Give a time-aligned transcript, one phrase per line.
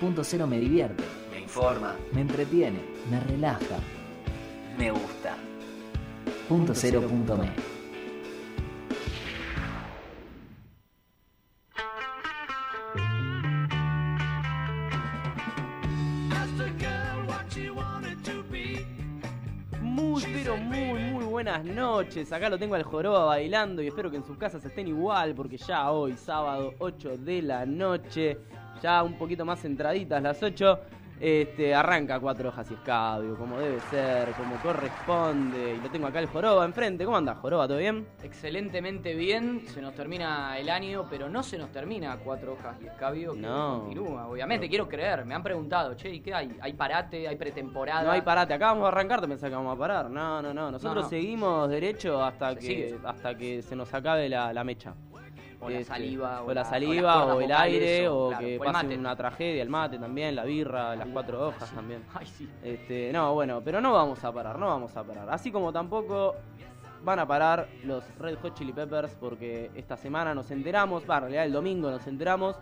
[0.00, 1.94] Punto cero me divierte, Me informa.
[2.12, 3.78] me entretiene, me relaja.
[4.78, 5.36] Me gusta.
[6.48, 7.50] Punto cero punto me.
[19.80, 22.32] Muy, pero muy, muy buenas noches.
[22.32, 25.56] Acá lo tengo al Joroba bailando y espero que en sus casas estén igual porque
[25.56, 28.38] ya hoy, sábado 8 de la noche,
[28.80, 30.80] ya un poquito más entraditas las 8,
[31.20, 35.74] este, arranca cuatro hojas y escabio, como debe ser, como corresponde.
[35.74, 37.04] Y lo tengo acá el Joroba enfrente.
[37.04, 37.66] ¿Cómo anda, Joroba?
[37.66, 38.06] ¿Todo bien?
[38.22, 42.86] Excelentemente bien, se nos termina el año, pero no se nos termina cuatro hojas y
[42.86, 43.80] escabio que No.
[43.80, 46.56] continúa, obviamente, quiero creer, me han preguntado, che, ¿y qué hay?
[46.60, 47.26] ¿Hay parate?
[47.26, 48.04] ¿Hay pretemporada?
[48.04, 50.08] No hay parate, acá vamos a arrancar, te pensás que vamos a parar.
[50.08, 50.70] No, no, no.
[50.70, 51.08] Nosotros No, no.
[51.08, 52.98] seguimos derecho hasta Se que sigue.
[53.04, 54.94] hasta que se nos acabe la, la mecha.
[55.60, 58.44] O la Este, saliva, o, o la la- saliva, o, el aire, o, o, claro,
[58.46, 62.04] que pase una tragedia, el mate también, la birra, las cuatro hojas también.
[62.14, 62.48] Ay, sí.
[62.62, 65.28] Este, no, bueno, pero no vamos a parar, no vamos a parar.
[65.30, 66.36] Así como tampoco
[67.02, 71.22] van a parar los Red Hot Chili Peppers porque esta semana nos enteramos, va, en
[71.22, 72.56] realidad el domingo nos enteramos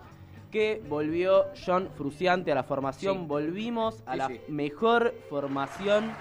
[0.50, 3.24] que volvió John Fruciante a la formación, Sí.
[3.26, 4.40] volvimos a Sí, la sí.
[4.48, 6.12] mejor formación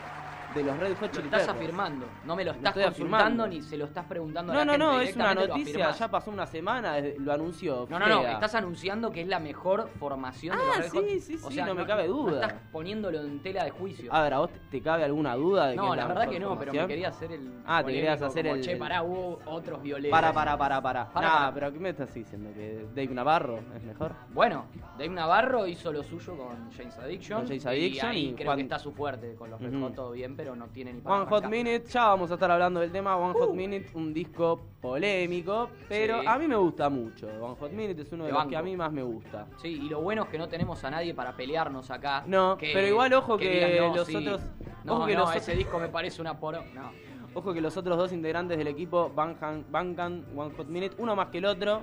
[0.55, 1.57] de los Red Hot Lo Chili estás Peppers.
[1.59, 3.47] afirmando, no me lo Lo estás estoy consultando afirmando.
[3.47, 5.91] ni se lo estás preguntando a No, la no, gente, no, es una lo noticia,
[5.91, 7.85] ya pasó una semana, lo anunció.
[7.89, 11.05] No, no, no, estás anunciando que es la mejor formación de Ah, los Red Hot.
[11.09, 12.31] sí, sí, O sea, no me cabe duda.
[12.31, 14.13] No estás poniéndolo en tela de juicio.
[14.13, 16.39] A ver, ¿a vos te- cabe alguna duda de que no, es la verdad que
[16.39, 17.51] no, pero me quería hacer el.
[17.65, 20.11] Ah, te querías hacer como, el- Che, pará, hubo otros violeros.
[20.11, 21.09] Para, para, para, para.
[21.11, 21.53] Para, Nah, para.
[21.53, 22.49] pero ¿qué me estás diciendo?
[22.53, 24.13] ¿Que Dave Navarro es mejor?
[24.33, 24.65] Bueno,
[24.97, 27.39] Dave Navarro hizo lo suyo con James Addiction.
[27.39, 29.79] Con James Y Addiction ahí y creo Juan- que está su fuerte con los Red.
[29.81, 31.45] Hot, todo bien, pero no tiene ni para One Hot.
[31.45, 33.17] Minute, ya vamos a estar hablando del tema.
[33.17, 33.39] One Uh.
[33.47, 36.27] Hot Minute, un disco polémico, pero Sí.
[36.27, 37.25] a mí me gusta mucho.
[37.41, 38.51] One Hot Minute es uno de los banco.
[38.51, 39.47] que a mí más me gusta.
[39.59, 42.23] Sí, y lo bueno es que no tenemos a nadie para pelearnos acá.
[42.27, 44.16] No, que- pero igual ojo que digan, no, los sí.
[44.17, 44.41] otros-
[44.83, 46.63] No, ojo que no, los ese disco me parece una poro.
[46.75, 46.91] No.
[47.33, 51.29] Ojo que los otros dos integrantes del equipo bancan, bancan One Hot Minute, uno más
[51.29, 51.81] que el otro.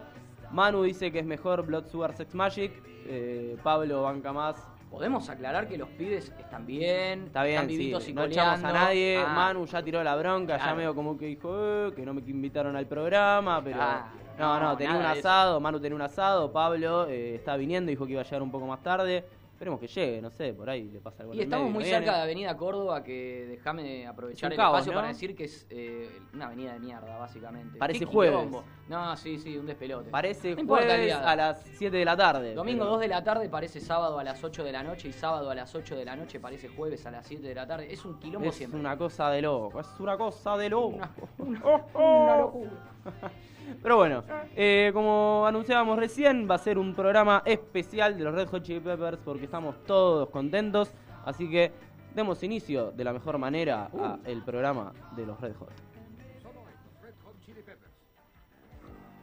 [0.53, 2.71] Manu dice que es mejor Blood Sugar Sex Magic.
[3.05, 4.55] eh, Pablo banca más
[4.93, 8.63] Podemos aclarar que los pibes están bien, Está bien, están vivitos sí, y no echamos
[8.63, 9.25] a nadie.
[9.27, 10.77] Ah, Manu ya tiró la bronca, ya Claro.
[10.77, 11.51] medio como que dijo
[11.89, 15.81] eh, que no me invitaron al programa, pero no, no, no, tenía un asado, Manu
[15.81, 18.83] tenía un asado, Pablo eh, está viniendo, dijo que iba a llegar un poco más
[18.83, 19.25] tarde.
[19.62, 21.34] Esperemos que llegue, no sé, por ahí le pasa algo.
[21.34, 22.23] Y estamos muy no cerca de.
[22.23, 24.99] Avenida Córdoba, que déjame aprovechar Es el caos, espacio ¿no?
[24.99, 27.78] para decir que es eh, una avenida de mierda, básicamente.
[27.78, 28.37] Parece jueves.
[28.37, 28.65] quilombo.
[28.89, 30.11] No, sí, sí, un despelote.
[30.11, 32.55] Parece No jueves a las 7 de la tarde.
[32.55, 35.12] Domingo pero 2 de la tarde parece sábado a las 8 de la noche y
[35.12, 37.87] sábado a las 8 de la noche parece jueves a las 7 de la tarde.
[37.93, 38.81] Es un quilombo Es siempre.
[38.81, 40.97] una cosa de loco, es una cosa de loco.
[41.39, 42.23] Una- Oh, oh.
[42.25, 42.71] Una locura.
[43.83, 44.25] Pero bueno,
[44.55, 48.81] eh, como anunciábamos recién, va a ser un programa especial de los Red Hot Chili
[48.81, 50.93] Peppers porque estamos todos contentos.
[51.25, 51.73] Así que
[52.15, 55.73] demos inicio de la mejor manera a el programa de los Red Hot.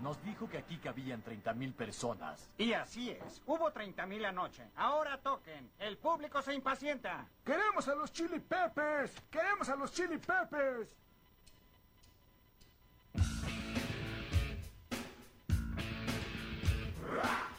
[0.01, 2.49] Nos dijo que aquí cabían 30.000 personas.
[2.57, 4.63] Y así es, hubo 30.000 anoche.
[4.77, 7.27] Ahora toquen, el público se impacienta.
[7.43, 9.21] ¡Queremos a los Chili Peppers!
[9.29, 10.95] ¡Queremos a los Chili Peppers!
[17.09, 17.58] Rah!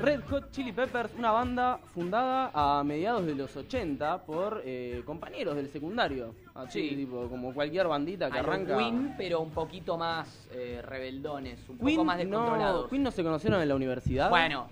[0.00, 5.56] Red Hot Chili Peppers, una banda fundada a mediados de los 80 por eh, compañeros
[5.56, 6.34] del secundario.
[6.54, 6.96] Así, Sí.
[6.96, 8.78] tipo, como cualquier bandita que A lo arranca.
[8.78, 12.88] Queen, pero un poquito más eh, rebeldones, un Queen poco más no, descontrolados.
[12.88, 14.30] Queen no se conocieron en la universidad.
[14.30, 14.68] Bueno,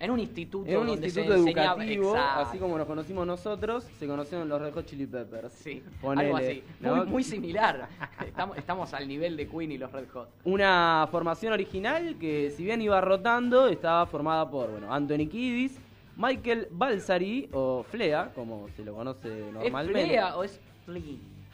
[0.00, 0.68] en un instituto.
[0.68, 4.72] En un donde instituto se educativo, así como nos conocimos nosotros, se conocieron los Red
[4.72, 5.52] Hot Chili Peppers.
[5.52, 6.64] Sí, Ponele, algo así.
[6.80, 6.96] ¿no?
[6.96, 7.88] Muy, muy similar.
[8.26, 10.30] Estamos, estamos al nivel de Queen y los Red Hot.
[10.44, 15.78] Una formación original que, si bien iba rotando, estaba formada por bueno, Anthony Kiddis,
[16.16, 20.00] Michael Balsari o Flea, como se lo conoce normalmente.
[20.00, 21.02] ¿Es Flea o es Flea?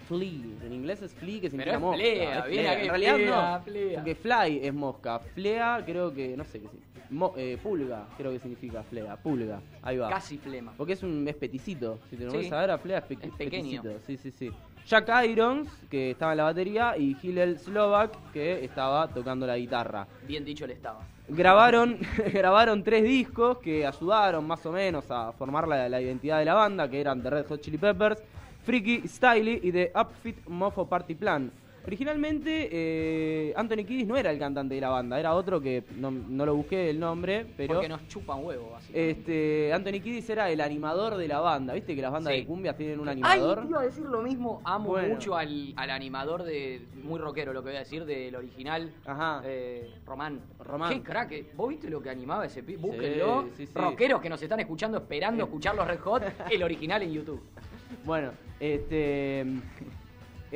[0.07, 0.65] Flea.
[0.65, 1.97] En inglés es flea, que significa es mosca.
[1.99, 2.71] flea, es flea.
[2.73, 3.95] aquí, En realidad flea, no, flea.
[3.97, 5.19] porque fly es mosca.
[5.19, 6.96] Flea creo que, no sé qué significa.
[7.11, 9.17] Mo- eh, pulga, creo que significa flea.
[9.17, 10.09] Pulga, ahí va.
[10.11, 10.73] Casi flema.
[10.77, 11.99] Porque es un es peticito.
[12.11, 12.49] Si te lo Sí.
[12.53, 13.83] a ver, a Flea es, pe- Es pequeño.
[13.83, 14.07] peticito.
[14.07, 14.51] Sí, sí, sí.
[14.87, 20.07] Jack Irons, que estaba en la batería, y Hillel Slovak, que estaba tocando la guitarra.
[20.27, 21.01] Bien dicho le estaba.
[21.29, 21.99] Grabaron,
[22.33, 26.55] grabaron tres discos que ayudaron más o menos a formar la, la identidad de la
[26.55, 28.23] banda, que eran The Red Hot Chili Peppers,
[28.65, 31.51] Freaky Styley y The Upfit Mofo Party Plan.
[31.87, 36.11] Originalmente, eh, Anthony Kiddis no era el cantante de la banda, era otro que no,
[36.11, 37.75] no lo busqué el nombre, pero.
[37.75, 39.11] Porque nos chupan huevo, básicamente.
[39.11, 41.75] Este, Anthony Kiddis era el animador de la banda.
[41.75, 42.41] ¿Viste que las bandas Sí.
[42.41, 43.63] de cumbias tienen un Ay, animador?
[43.63, 44.61] te iba a decir lo mismo.
[44.65, 45.15] Amo Bueno.
[45.15, 46.83] mucho al, al animador de.
[47.05, 48.93] Muy rockero, lo que voy a decir, del original.
[49.05, 49.43] Ajá.
[49.45, 50.41] eh, Román.
[50.59, 50.93] Román.
[50.93, 51.33] Qué crack.
[51.33, 51.47] eh.
[51.55, 52.79] ¿Vos viste lo que animaba ese pibe?
[52.79, 53.49] Búsquenlo.
[53.57, 53.73] sí, sí.
[53.75, 57.41] Rockeros que nos están escuchando, esperando escuchar los Red Hot, el original en YouTube.
[58.05, 59.47] Bueno, este.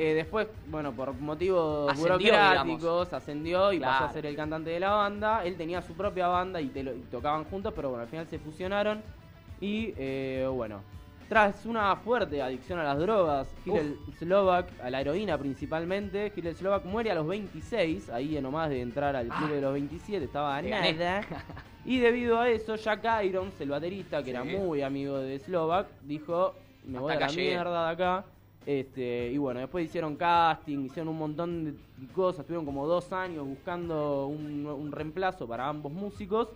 [0.03, 3.13] Eh, después, bueno, por motivos Ascendió, burocráticos, digamos.
[3.13, 4.05] ascendió y pasó Claro.
[4.05, 5.45] a ser el cantante de la banda.
[5.45, 8.27] Él tenía su propia banda y, te lo- y tocaban juntos, pero bueno, al final
[8.27, 9.01] se fusionaron.
[9.59, 10.81] Y eh, bueno,
[11.29, 16.83] tras una fuerte adicción a las drogas, Hillel Slovak, a la heroína principalmente, Hillel Slovak
[16.85, 19.53] muere a los 26, ahí nomás de entrar al club Ah.
[19.53, 21.21] de los 27, estaba a nada.
[21.85, 26.53] Y debido a eso, Jack Irons, el baterista, que era muy amigo de Slovak, dijo,
[26.85, 27.49] me voy a la acá llegué".
[27.49, 28.25] mierda de acá.
[28.65, 31.73] Este, y bueno, después hicieron casting, hicieron un montón de
[32.13, 36.49] cosas, estuvieron como dos años buscando un, un reemplazo para ambos músicos.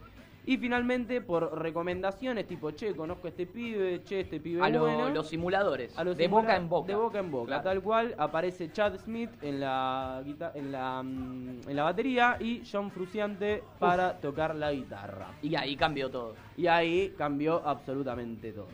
[0.47, 4.81] Y finalmente, por recomendaciones, tipo, che, conozco a este pibe, che, este pibe A lo-
[4.81, 5.09] bueno.
[5.09, 5.97] los simuladores.
[5.97, 6.87] A los de simula- boca en boca.
[6.87, 7.47] De boca en boca.
[7.47, 7.63] Claro.
[7.63, 10.21] Tal cual aparece Chad Smith en la,
[10.53, 15.29] en la, mm, en la batería y John Fruciante para tocar la guitarra.
[15.41, 16.35] Y ahí cambió todo.
[16.55, 18.67] Y ahí cambió absolutamente todo.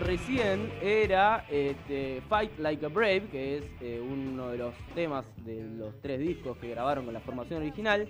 [0.00, 5.62] Recién era este, Fight Like a Brave, que es eh, uno de los temas de
[5.64, 8.08] los tres discos que grabaron con la formación original.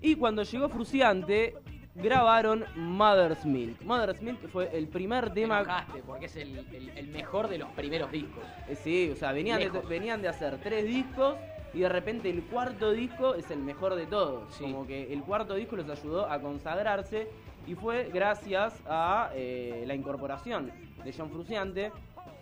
[0.00, 1.54] Y cuando llegó Fruciante,
[1.94, 3.82] grabaron Mother's Milk.
[3.82, 5.60] Mother's Milk fue el primer Te tema...
[5.60, 8.42] enojaste, porque es el, el- el mejor de los primeros discos.
[8.68, 9.88] Eh, Sí, o sea, venían de, Lejos.
[9.88, 11.36] venían de hacer tres discos
[11.74, 14.52] y de repente el cuarto disco es el mejor de todos.
[14.54, 14.64] Sí.
[14.64, 17.28] Como que el cuarto disco los ayudó a consagrarse
[17.66, 20.70] y fue gracias a eh, la incorporación
[21.04, 21.92] de John Fruciante,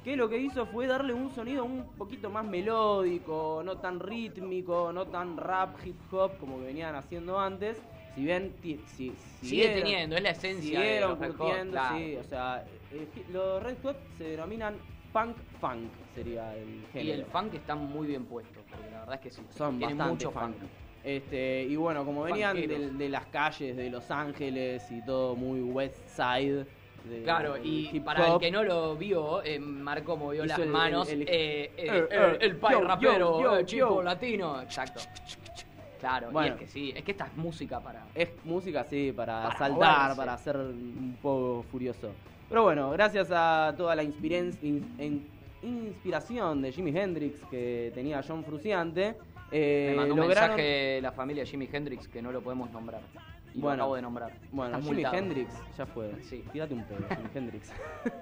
[0.05, 4.93] que lo que hizo fue darle un sonido un poquito más melódico, no tan rítmico,
[4.93, 7.77] no tan rap, hip hop como venían haciendo antes.
[8.15, 11.97] Si bien si, Sigue siguieron- teniendo, es la esencia de los curtiendo, claro.
[11.99, 14.75] sí, o sea, eh, los Red Hot se denominan
[15.13, 17.15] punk funk, sería el Y género.
[17.21, 19.43] el funk está muy bien puesto, porque la verdad es que sí.
[19.51, 20.57] Son tienen bastante mucho funk.
[21.03, 25.61] Este, y bueno, como venían de, de las calles de Los Ángeles y todo muy
[25.63, 26.67] West Side.
[27.05, 31.09] de- Claro, y para el que no lo vio, eh, Marco movió las el- manos.
[31.09, 34.03] el- el- eh, eh, Eh, eh, el pai yo, rapero, yo, yo, eh, chico yo.
[34.03, 34.61] latino.
[34.61, 35.01] Exacto.
[35.99, 36.55] Claro, y Bueno.
[36.55, 38.05] es que sí, es que esta es música para.
[38.15, 40.17] Es música, sí, para, Para saltar, moverse.
[40.17, 42.13] para ser un poco furioso.
[42.51, 45.31] Pero bueno, gracias a toda la inspiren- in- in-
[45.63, 49.17] inspiración de Jimi Hendrix que tenía John Fruciante,
[49.53, 50.51] eh, Me mandó un lograron...
[50.57, 53.03] mensaje la familia Jimi Hendrix que no lo podemos nombrar.
[53.55, 53.79] Y Bueno.
[53.79, 54.33] lo acabo de nombrar.
[54.53, 55.17] Bueno, Estás Jimi multado.
[55.17, 56.23] Hendrix, ya fue.
[56.23, 56.45] Sí.
[56.53, 57.73] Tírate un pedo, Jimi Hendrix.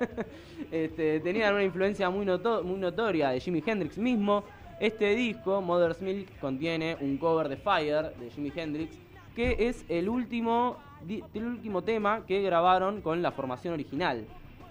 [0.73, 4.45] este, tenían una influencia muy, noto- muy notoria de Jimi Hendrix mismo.
[4.81, 8.97] Este disco, Mother's Milk, contiene un cover de Fire de Jimi Hendrix,
[9.35, 10.79] que es el último,
[11.35, 14.25] el último tema que grabaron con la formación original.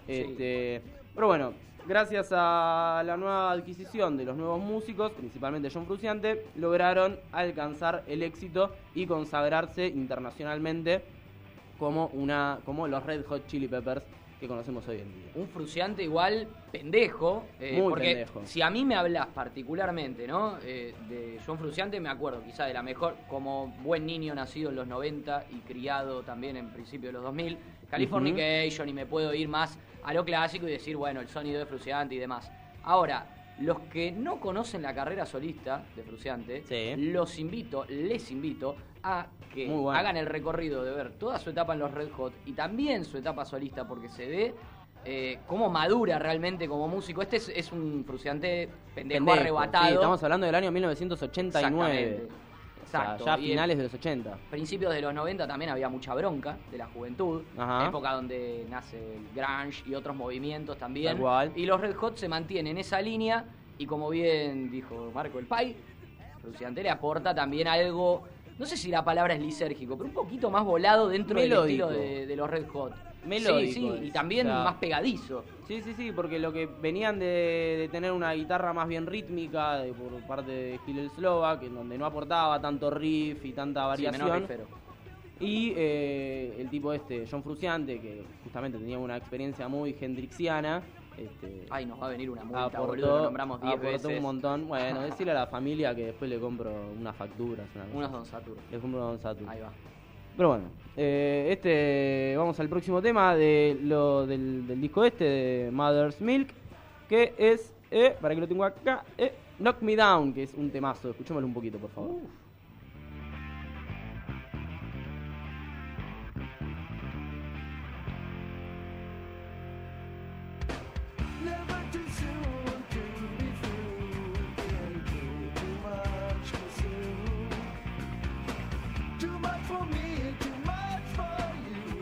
[0.07, 0.81] Este,
[1.13, 1.53] Pero bueno,
[1.87, 8.23] gracias a la nueva adquisición de los nuevos músicos, principalmente John Fruciante, lograron alcanzar el
[8.23, 11.01] éxito y consagrarse internacionalmente
[11.79, 14.03] como una como los Red Hot Chili Peppers
[14.39, 15.31] que conocemos hoy en día.
[15.35, 17.45] Un fruciante igual pendejo.
[17.59, 18.41] eh, Muy porque pendejo.
[18.45, 20.57] si a mí me hablas particularmente, ¿no?
[20.63, 24.75] Eh, de John Fruciante me acuerdo quizá de la mejor, como buen niño nacido en
[24.75, 27.57] los 90 y criado también en principio de los 2000,
[27.89, 31.65] Californication y me puedo ir más a lo clásico y decir, bueno, el sonido de
[31.65, 32.51] Fruciante y demás.
[32.83, 36.95] Ahora, los que no conocen la carrera solista de Fruciante, Sí.
[37.11, 38.75] los invito, les invito
[39.07, 39.91] a que bueno.
[39.91, 43.17] hagan el recorrido de ver toda su etapa en los Red Hot y también su
[43.17, 44.55] etapa solista, porque se ve
[45.05, 47.21] eh, cómo madura realmente como músico.
[47.21, 49.87] Este es, es un fruciante pendejo, Pendejo, arrebatado.
[49.87, 51.93] sí, estamos hablando del año 1989.
[51.99, 52.47] Exactamente.
[52.83, 53.25] O sea, Exacto.
[53.25, 54.37] ya a Y finales de los 80.
[54.49, 57.87] principios de los 90 también había mucha bronca de la juventud, Ajá.
[57.87, 61.17] época donde nace el grunge y otros movimientos también.
[61.17, 61.51] Cual.
[61.55, 63.43] Y los Red Hot se mantienen en esa línea
[63.77, 65.75] y como bien dijo Marco el Pai,
[66.41, 68.23] Fruciante le aporta también algo,
[68.57, 71.61] no sé si la palabra es lisérgico, pero un poquito más volado dentro Melódico.
[71.63, 72.93] del estilo de, de los Red Hot.
[73.23, 73.71] melódico.
[73.73, 75.43] Sí, sí, y también O sea, más pegadizo.
[75.67, 77.25] Sí, sí, sí, porque lo que venían de,
[77.77, 81.97] de tener una guitarra más bien rítmica de- por parte de Hillel Slovak, en donde
[81.97, 84.25] no aportaba tanto riff y tanta Sí, variación.
[84.27, 84.67] menor riffero.
[85.39, 90.83] y eh, el tipo este, John Fruciante, que justamente tenía una experiencia muy hendrixiana,
[91.17, 94.17] este, Ay, nos va a venir una multa, aportó, boludo, lo nombramos 10 aportó veces.
[94.17, 94.67] un montón.
[94.67, 97.65] Bueno, decirle a la familia que después le compro unas facturas.
[97.75, 98.13] una cosa Unos así.
[98.17, 98.61] Don Saturno.
[98.71, 99.49] Le compro Don Saturn.
[99.49, 99.71] Ahí va.
[100.35, 105.71] Pero bueno, eh, este vamos al próximo tema de lo del, del disco este de
[105.71, 106.49] Mother's Milk,
[107.09, 110.69] que es, eh, para que lo tengo acá, eh, Knock Me Down, que es un
[110.69, 111.09] temazo.
[111.09, 112.17] Escuchémoslo un poquito, por favor.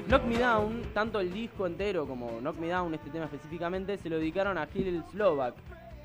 [0.07, 4.09] Knock Me Down, tanto el disco entero como Knock Me Down, este tema específicamente, se
[4.09, 5.55] lo dedicaron a Hillel Slovak,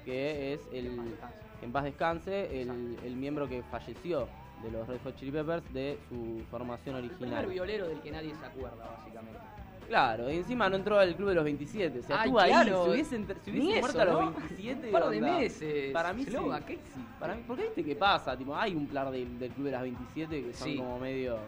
[0.04, 0.98] que es el,
[1.60, 4.26] en paz descanse, el, el miembro que falleció
[4.62, 7.46] de los Red Hot Chili Peppers de su formación El primer original.
[7.46, 9.38] violero del que nadie se acuerda, básicamente.
[9.88, 11.98] Claro, y encima no entró al club de los 27.
[11.98, 12.84] O sea, Ay, estuvo ahí, claro.
[12.84, 14.30] si hubiese, si hubiese muerto eso, a los ¿no?
[14.32, 14.86] 27.
[14.86, 15.92] Un par de onda, meses.
[15.92, 16.30] Para mí sí.
[16.30, 17.04] Slovak, ¿qué sí?
[17.18, 19.82] Para mí, porque viste qué pasa, tipo, hay un plan del, del club de las
[19.82, 20.76] 27 que son Sí.
[20.76, 21.38] como medio,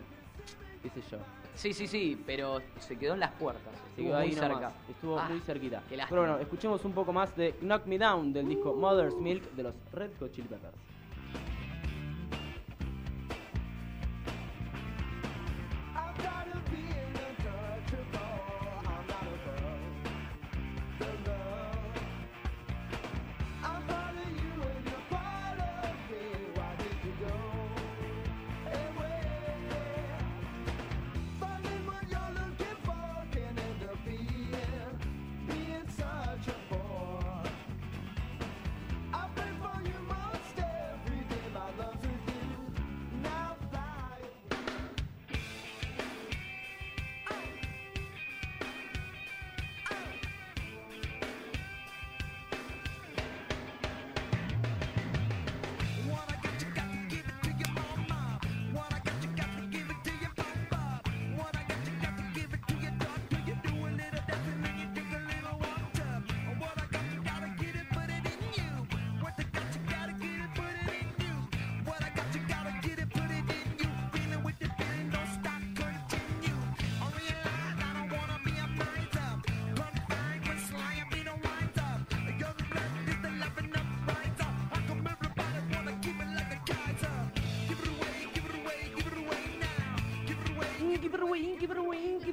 [0.82, 1.18] qué sé yo.
[1.54, 3.62] Sí, sí, sí, pero se quedó en las puertas.
[3.73, 4.73] Se Estuvo quedó ahí nomás, cerca.
[4.90, 5.82] estuvo Ah, muy cerquita.
[5.88, 9.62] Pero bueno, escuchemos un poco más de Knock Me Down del disco Mother's Milk de
[9.64, 10.75] los Red Hot Chili Peppers.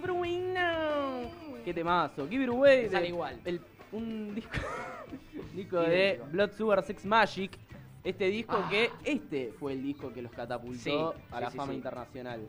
[0.10, 1.30] Away now.
[1.64, 2.28] Qué temazo.
[2.28, 2.90] Give it away.
[2.90, 3.40] Sale de- igual.
[3.46, 3.62] el-
[3.92, 4.52] un disco,
[5.56, 6.22] disco de.
[6.32, 7.58] Blood Sugar Sex Magic.
[8.04, 8.68] Este disco Ah.
[8.70, 10.80] que este fue el disco que los catapultó
[11.14, 11.78] Sí, a la sí, fama sí.
[11.78, 12.42] internacional.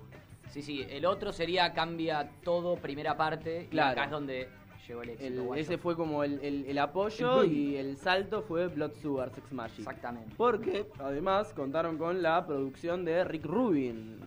[0.51, 3.91] Sí, sí, el otro sería cambia todo, primera parte, Claro.
[3.91, 4.49] y acá es donde
[4.91, 5.27] llegó el éxito.
[5.29, 5.61] El- guacho.
[5.61, 9.79] ese fue como el, el- el apoyo y el salto fue Blood Sugar Sex Magic.
[9.79, 10.35] Exactamente.
[10.37, 14.21] Porque además contaron con la producción de Rick Rubin,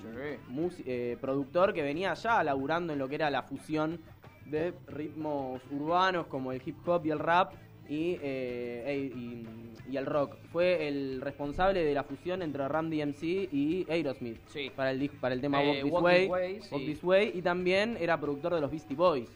[0.69, 0.83] Sí.
[0.85, 3.99] eh, productor que venía ya laburando en lo que era la fusión
[4.45, 7.53] de ritmos urbanos como el hip hop y el rap
[7.89, 9.47] y, eh, e- y,
[9.91, 10.35] y el rock.
[10.51, 14.71] Fue el responsable de la fusión entre Ram DMC y Aerosmith Sí.
[14.75, 16.85] para el para el tema Eh, Walk This Walk Way, This Way, Walk sí.
[16.85, 19.29] This Way, y también era productor de los Beastie Boys.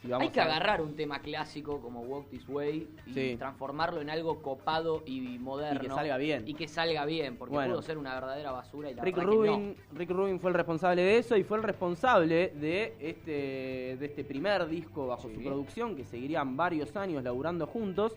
[0.00, 3.36] Si vamos Hay que a- agarrar un tema clásico como Walk This Way y Sí.
[3.36, 5.78] transformarlo en algo copado y moderno.
[5.82, 6.48] Y que salga bien.
[6.48, 7.74] Y que salga bien, porque Bueno.
[7.74, 9.22] pudo ser una verdadera basura y la Rick no.
[9.24, 14.06] Rubin, Rick Rubin fue el responsable de eso y fue el responsable de este, de
[14.06, 15.34] este primer disco bajo Sí.
[15.34, 18.16] su producción, que seguirían varios años laburando juntos.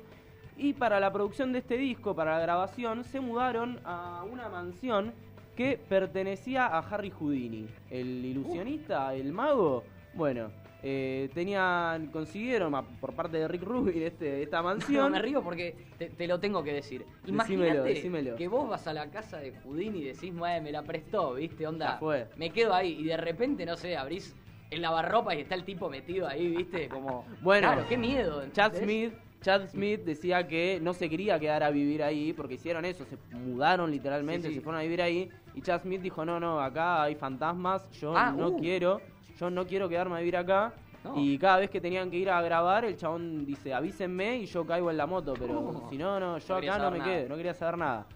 [0.55, 5.11] Y para la producción de este disco, para la grabación, se mudaron a una mansión
[5.57, 9.83] que pertenecía a Harry Houdini, el ilusionista, el mago.
[10.13, 10.49] Bueno,
[10.85, 15.11] eh, tenían, consiguieron por parte de Rick Rubin este, esta No, mansión.
[15.13, 17.05] me río porque te, te lo tengo que decir.
[17.25, 21.35] Imagínate que vos vas a la casa de Houdini y decís, "Mae, me la prestó,
[21.35, 21.65] ¿viste?
[21.65, 22.27] Onda, fue.
[22.37, 24.35] me quedo ahí y de repente, no sé, abrís
[24.71, 26.89] el lavarropa y está el tipo metido ahí, ¿viste?
[26.89, 28.43] Como, Bueno, claro, qué miedo.
[28.51, 28.73] Chad.
[28.75, 33.05] Smith, Chad Smith decía que no se quería quedar a vivir ahí porque hicieron eso,
[33.05, 34.59] se mudaron literalmente, Sí, sí.
[34.59, 38.17] se fueron a vivir ahí y Chad Smith dijo, "No, no, acá hay fantasmas, yo
[38.17, 38.57] Ah, no uh.
[38.59, 39.01] quiero,
[39.39, 40.73] yo no quiero quedarme a vivir acá."
[41.03, 41.19] No.
[41.19, 44.65] Y cada vez que tenían que ir a grabar, el chabón dice, avísenme y yo
[44.65, 47.11] caigo en la moto, pero si no, no, yo No acá no me nada.
[47.11, 48.07] quedo, no quería saber nada.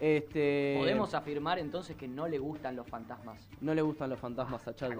[0.00, 3.48] Este, Podemos afirmar entonces que no le gustan los fantasmas.
[3.60, 4.90] No le gustan los fantasmas a Chad.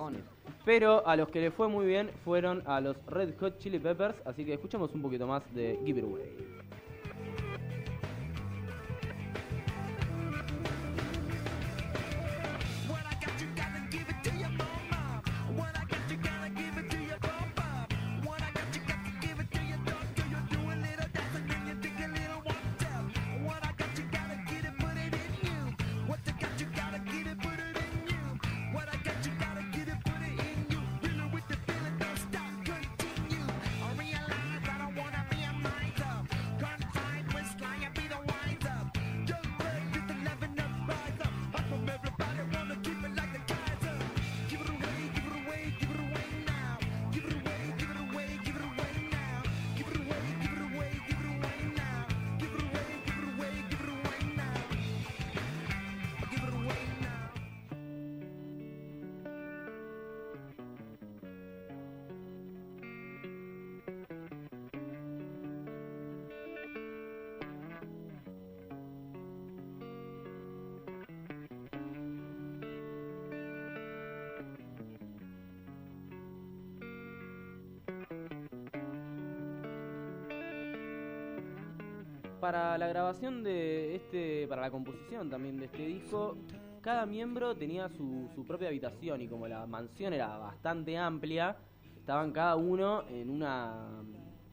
[0.64, 4.16] Pero a los que le fue muy bien fueron a los Red Hot Chili Peppers,
[4.24, 6.36] así que escuchemos un poquito más de Give It Away.
[82.46, 86.36] Para la grabación de este, para la composición también de este disco,
[86.80, 91.56] cada miembro tenía su, su propia habitación y como la mansión era bastante amplia,
[91.96, 94.00] estaban cada uno en una,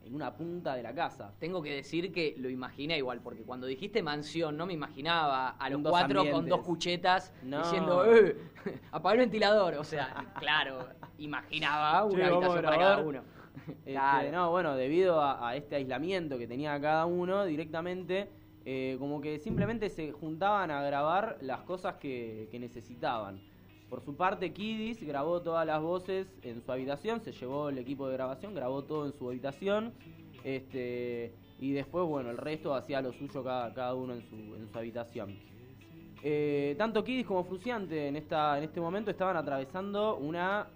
[0.03, 1.35] en una punta de la casa.
[1.37, 5.69] Tengo que decir que lo imaginé igual, porque cuando dijiste mansión no me imaginaba a
[5.69, 7.59] los dos cuatro con dos cuchetas No.
[7.59, 8.35] diciendo, ¡eh!
[9.11, 9.75] El ventilador.
[9.75, 13.21] O sea, claro, imaginaba una Che, habitación para cada uno.
[13.67, 14.31] Este, Claro.
[14.31, 18.27] no, bueno, debido a, a este aislamiento que tenía cada uno, directamente,
[18.65, 23.39] eh, como que simplemente se juntaban a grabar las cosas que, que necesitaban.
[23.89, 28.07] Por su parte, Kidis grabó todas las voces en su habitación, se llevó el equipo
[28.07, 29.93] de grabación, grabó todo en su habitación.
[30.43, 34.67] Este, y después, bueno, el resto hacía lo suyo cada, cada uno en su, en
[34.71, 35.37] su habitación.
[36.23, 40.67] Eh, tanto Kidis como Fruciante en, esta, en este momento estaban atravesando una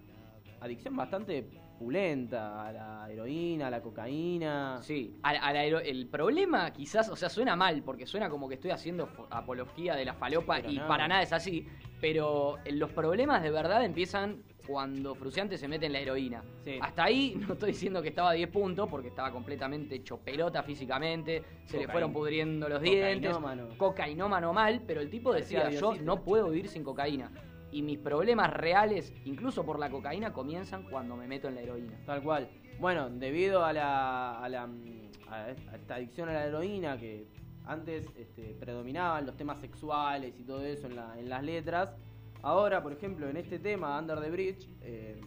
[0.60, 4.78] adicción bastante pulenta a la heroína, a la cocaína.
[4.82, 8.28] Sí, a la- a la hero- el problema quizás, o sea, suena mal, porque suena
[8.28, 10.86] como que estoy haciendo apología de la falopa y no.
[10.88, 11.66] para nada es así,
[12.00, 16.42] pero los problemas de verdad empiezan cuando Fruciante se mete en la heroína.
[16.64, 16.78] Sí.
[16.82, 20.62] Hasta ahí no estoy diciendo que estaba a 10 puntos, porque estaba completamente hecho pelota
[20.62, 23.78] físicamente, se le fueron pudriendo los dientes, cocainómano.
[23.78, 27.30] cocainómano mal, pero el tipo decía, yo no puedo vivir sin cocaína.
[27.70, 31.92] Y mis problemas reales, incluso por la cocaína, comienzan cuando me meto en la heroína.
[32.06, 32.48] Tal cual.
[32.80, 35.10] Bueno, debido a la, a la mm,
[35.74, 37.26] esta adicción a la heroína que
[37.66, 41.94] antes este, predominaban los temas sexuales y todo eso en, la- en las letras,
[42.42, 45.20] ahora, por ejemplo, en este tema, Under the Bridge, eh,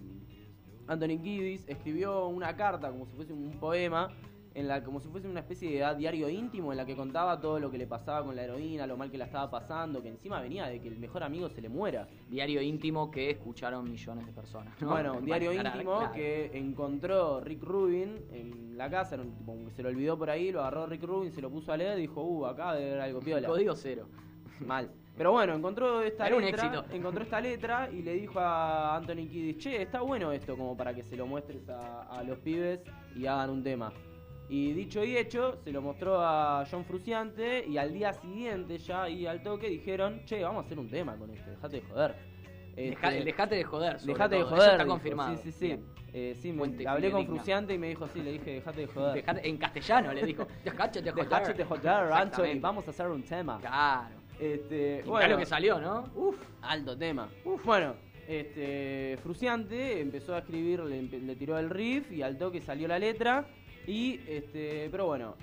[0.88, 4.10] Anthony Kiddis escribió una carta como si fuese un poema,
[4.54, 7.60] en la como si fuese una especie de diario íntimo en la que contaba todo
[7.60, 10.42] lo que le pasaba con la heroína, lo mal que la estaba pasando, que encima
[10.42, 12.08] venía de que el mejor amigo se le muera.
[12.30, 14.80] Diario íntimo que escucharon millones de personas.
[14.82, 14.90] ¿no?
[14.90, 16.14] Bueno, un diario íntimo claro.
[16.14, 20.86] que encontró Rick Rubin en la casa, que se lo olvidó por ahí, lo agarró
[20.86, 23.48] Rick Rubin, se lo puso a leer y dijo, uh, acá debe haber algo piola.
[23.48, 24.08] Código cero.
[24.60, 24.92] Mal.
[25.18, 26.86] Pero bueno, encontró esta Era un letra, éxito.
[26.96, 30.94] encontró esta letra y le dijo a Anthony Kiddis, che, está bueno esto como para
[30.94, 32.80] que se lo muestres a, a los pibes
[33.16, 33.92] y hagan un tema.
[34.52, 39.04] Y dicho y hecho, se lo mostró a John Fruciante y al día siguiente ya
[39.04, 42.16] ahí al toque dijeron, che, vamos a hacer un tema con esto, dejate de joder.
[42.76, 44.00] Este, dejate de joder.
[44.02, 44.58] Dejate de joder.
[44.62, 44.94] Eso está dijo.
[44.96, 45.38] confirmado.
[45.38, 45.80] Sí, sí, sí.
[46.14, 47.26] Eh, sí, me- hablé con.
[47.28, 49.24] Fruciante y me dijo, sí, le dije, dejate de joder.
[49.24, 51.30] Dejate- en castellano le dijo, dejate de joder.
[51.30, 53.58] Dejate de joder, Anthony, vamos a hacer un tema.
[53.62, 54.16] Claro.
[54.38, 56.04] Este, Y bueno, lo que salió, ¿no?
[56.16, 56.36] Uf.
[56.62, 57.30] alto tema.
[57.64, 57.96] Bueno,
[58.28, 63.00] este, Fruciante empezó a escribir, le, le tiró el riff y al toque salió la
[63.00, 63.46] letra.
[63.88, 65.36] Y, este, pero bueno,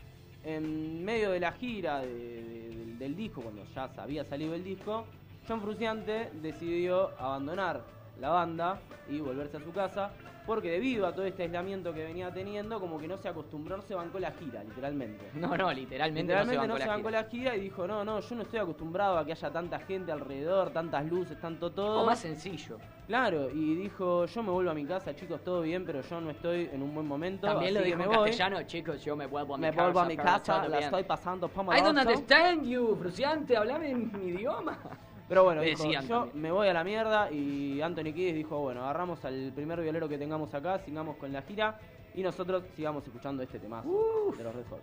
[0.45, 4.65] en medio de la gira de- de- del, del disco, cuando ya había salido el
[4.65, 5.05] disco,
[5.47, 7.83] John Fruciante decidió abandonar
[8.21, 10.13] la banda y volverse a su casa.
[10.49, 13.83] Porque debido a todo este aislamiento que venía teniendo, como que no se acostumbró, no
[13.83, 15.31] se bancó la gira, literalmente.
[15.35, 17.23] No, no, literalmente, Literalmente no se bancó la gira.
[17.23, 20.11] la gira y dijo, no, no, yo no estoy acostumbrado a que haya tanta gente
[20.11, 22.01] alrededor, tantas luces, tanto todo.
[22.01, 22.79] O más sencillo.
[23.07, 26.31] Claro, y dijo, yo me vuelvo a mi casa, chicos, todo bien, pero yo no
[26.31, 27.47] estoy en un buen momento.
[27.47, 28.29] También lo así dijo me en voy.
[28.31, 29.83] castellano, chicos, yo me vuelvo a mi Me casa.
[29.83, 30.83] vuelvo a mi casa, la bien.
[30.85, 34.79] estoy pasando I don't understand you, Fruciante, hablame en mi idioma.
[35.29, 36.43] Pero bueno, Me dijo, yo también.
[36.43, 40.17] me voy a la mierda y Anthony Kiddis dijo, bueno, agarramos al primer violero que
[40.19, 41.79] tengamos acá, sigamos con la gira
[42.15, 43.89] y nosotros sigamos escuchando este temazo
[44.37, 44.81] de los Red Hot.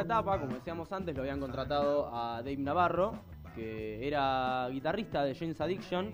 [0.00, 3.12] Esta etapa, como decíamos antes, lo habían contratado a Dave Navarro,
[3.54, 6.12] que era guitarrista de James Addiction,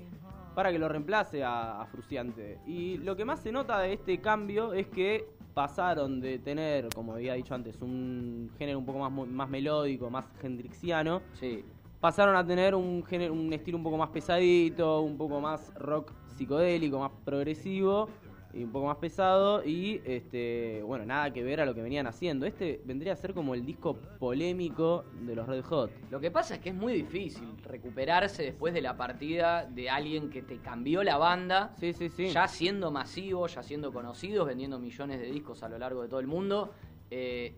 [0.54, 2.60] para que lo reemplace a, a Fruciante.
[2.64, 7.14] Y lo que más se nota de este cambio es que pasaron de tener, como
[7.14, 11.64] había dicho antes, un género un poco más, más melódico, más hendrixiano, Sí.
[12.00, 16.12] pasaron a tener un, género, un estilo un poco más pesadito, un poco más rock
[16.36, 18.08] psicodélico, más progresivo
[18.54, 22.06] y un poco más pesado y este bueno nada que ver a lo que venían
[22.06, 26.30] haciendo este vendría a ser como el disco polémico de los Red Hot Lo que
[26.30, 30.58] pasa es que es muy difícil recuperarse después de la partida de alguien que te
[30.58, 35.30] cambió la banda, sí sí sí ya siendo masivo, ya siendo conocidos, vendiendo millones de
[35.30, 36.72] discos a lo largo de todo el mundo.
[37.10, 37.54] eh,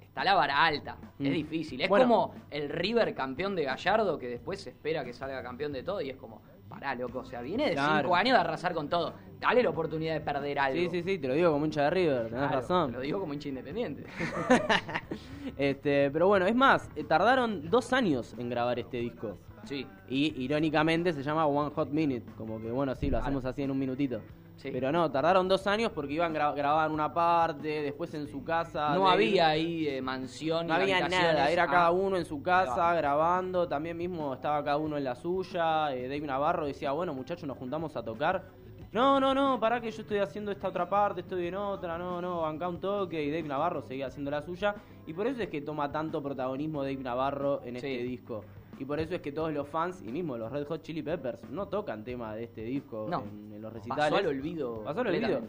[0.00, 1.26] está la vara alta, Mm.
[1.26, 1.80] es difícil.
[1.80, 2.04] Es Bueno.
[2.04, 6.00] como el River campeón de Gallardo que después se espera que salga campeón de todo
[6.00, 6.40] y es como,
[6.74, 8.02] pará, loco, o sea, viene de Claro.
[8.02, 9.14] cinco años de arrasar con todo.
[9.40, 10.78] Dale la oportunidad de perder algo.
[10.78, 13.20] sí sí sí te lo digo como hincha de River tenés Claro, razón Lo digo
[13.20, 14.04] como hincha independiente.
[15.56, 19.86] este pero bueno es más eh, tardaron dos años en grabar este disco sí.
[20.08, 23.70] Y irónicamente se llama One Hot Minute, como que bueno, sí, lo hacemos así en
[23.70, 24.20] un minutito.
[24.56, 24.70] Sí.
[24.72, 28.94] Pero no, tardaron dos años porque iban gra grababan una parte, después en su casa.
[28.94, 30.66] No había ahí eh, mansión.
[30.66, 34.76] No había nada, era Ah, cada uno en su casa grabando, también mismo estaba cada
[34.76, 35.94] uno en la suya.
[35.94, 38.44] Eh, Dave Navarro decía, bueno muchachos, nos juntamos a tocar.
[38.92, 42.22] No, no, no, pará que yo estoy haciendo esta otra parte, estoy en otra, no,
[42.22, 43.24] no, banca un toque.
[43.24, 44.76] Y Dave Navarro seguía haciendo la suya.
[45.04, 48.44] Y por eso es que toma tanto protagonismo Dave Navarro en este disco.
[48.78, 51.40] Y por eso es que todos los fans, y mismo los Red Hot Chili Peppers,
[51.50, 53.22] no tocan tema de este disco No.
[53.22, 54.04] en, en los recitales.
[54.04, 54.82] Pasó al olvido.
[54.84, 55.40] Pasó al olvido.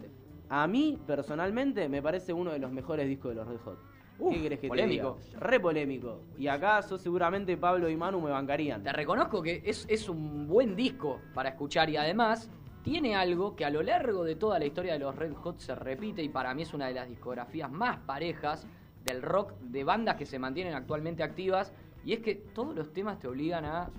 [0.50, 3.78] A mí, personalmente, me parece uno de los mejores discos de los Red Hot.
[4.20, 5.18] Uf, ¿Qué querés que polémico.
[5.20, 5.40] te diga?
[5.42, 6.20] Re polémico.
[6.38, 8.82] Y acaso seguramente Pablo y Manu me bancarían.
[8.84, 12.50] Te reconozco que es, es un buen disco para escuchar y además
[12.84, 15.74] tiene algo que a lo largo de toda la historia de los Red Hot se
[15.76, 18.66] repite y para mí es una de las discografías más parejas
[19.04, 21.74] del rock de bandas que se mantienen actualmente activas
[22.06, 23.90] y es que todos los temas te obligan a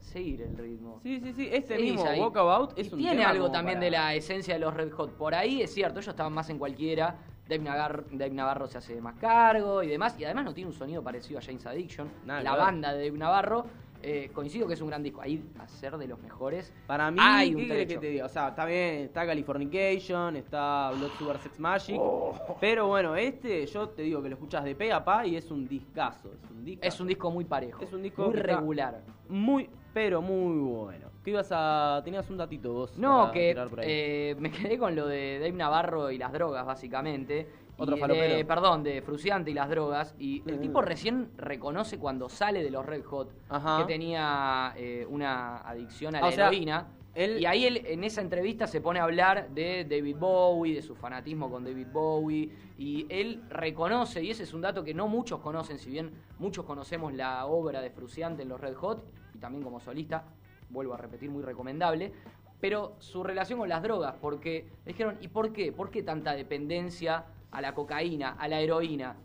[0.00, 1.00] seguir el ritmo.
[1.02, 1.48] Sí, sí, sí.
[1.50, 2.20] Este Seguís mismo ahí.
[2.20, 4.92] Walkabout es Y un tiene tema algo también para- de la esencia de los Red
[4.92, 5.10] Hot.
[5.12, 7.16] Por ahí es cierto, ellos estaban más en cualquiera.
[7.48, 10.14] Dave, Nagar- Dave Navarro se hace más cargo y demás.
[10.18, 12.08] Y además no tiene un sonido parecido a James Addiction.
[12.24, 13.66] Nada la banda de Dave Navarro.
[14.04, 15.20] Eh, coincido que es un gran disco.
[15.22, 16.72] Ahí a ser de los mejores.
[16.86, 18.26] Para mí, hay un ¿qué que te diga?
[18.26, 21.96] O sea, está bien, está Californication, está Blood Sugar Sex Magic.
[21.98, 22.34] Oh.
[22.60, 25.50] Pero bueno, este, yo te digo que lo escuchas de pe a pa y es
[25.50, 26.30] un discazo.
[26.32, 26.88] Es un discazo.
[26.88, 27.82] Es un disco muy parejo.
[27.82, 29.02] Es un disco muy regular.
[29.28, 31.08] Muy, pero muy bueno.
[31.24, 32.02] ¿Qué ibas a.
[32.04, 32.98] Tenías un datito vos?
[32.98, 33.86] No, que tirar por ahí?
[33.88, 37.48] eh, me quedé con lo de Dave Navarro y las drogas, básicamente.
[37.76, 38.36] Otro falopero.
[38.36, 40.14] de- Perdón, de Fruciante y las drogas.
[40.18, 40.60] Y el Mm.
[40.60, 43.78] tipo recién reconoce cuando sale de los Red Hot Ajá.
[43.78, 46.86] que tenía eh, una adicción a Ah, la o sea, heroína.
[47.14, 50.82] él- Y ahí él, en esa entrevista se pone a hablar de David Bowie, de
[50.82, 52.50] su fanatismo con David Bowie.
[52.78, 56.64] Y él reconoce, y ese es un dato que no muchos conocen, si bien muchos
[56.64, 60.24] conocemos la obra de Fruciante en los Red Hot, y también como solista,
[60.70, 62.12] vuelvo a repetir, muy recomendable.
[62.60, 65.70] Pero su relación con las drogas, porque dijeron, ¿y por qué?
[65.70, 69.16] ¿Por qué tanta dependencia a la cocaína, a la heroína?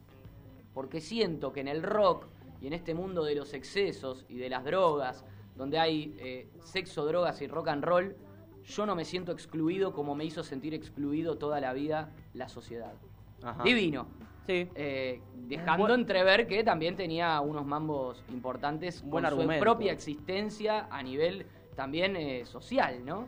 [0.74, 2.26] Porque siento que en el rock
[2.62, 7.06] y en este mundo de los excesos y de las drogas, donde hay eh, sexo,
[7.06, 8.16] drogas y rock and roll,
[8.64, 12.94] yo no me siento excluido como me hizo sentir excluido toda la vida la sociedad.
[13.42, 13.64] Ajá.
[13.64, 14.08] Divino.
[14.46, 14.68] Sí.
[14.76, 19.62] Eh, dejando Buen- entrever que también tenía unos mambos importantes Buen con su argumento.
[19.64, 23.28] propia existencia a nivel también eh, social, ¿no?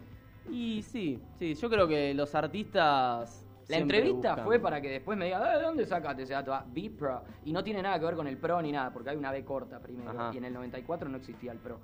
[0.49, 3.45] Y sí, sí, yo creo que los artistas.
[3.71, 6.33] La siempre entrevista buscan- fue para que después me diga, "Eh, ¿de dónde sacaste ese
[6.33, 6.53] dato?
[6.53, 7.23] Ah, B Pro.
[7.45, 9.43] Y no tiene nada que ver con el Pro ni nada, porque hay una B
[9.43, 10.09] corta primero.
[10.11, 10.31] Ajá.
[10.33, 11.79] Y en el 94 no existía el Pro.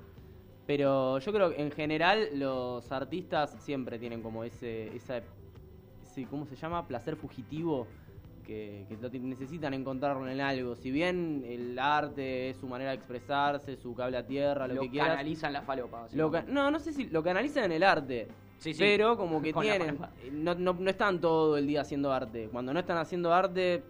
[0.65, 4.95] Pero yo creo que en general los artistas siempre tienen como ese.
[4.95, 5.21] Esa,
[6.03, 6.87] sí, ¿Cómo se llama?
[6.87, 7.87] Placer fugitivo.
[8.45, 10.73] Que, que lo necesitan encontrarlo en algo.
[10.77, 14.81] Si bien el arte es su manera de expresarse, su cable a tierra, lo, Lo
[14.83, 15.09] que quieras.
[15.09, 16.07] canalizan la falopa.
[16.13, 18.29] Lo no, no sé si lo canalizan en el arte.
[18.57, 18.79] Sí, sí.
[18.79, 19.97] Pero como que Con tienen.
[19.97, 20.11] palma.
[20.31, 22.49] No, no, no están todo el día haciendo arte.
[22.51, 23.83] Cuando no están haciendo arte,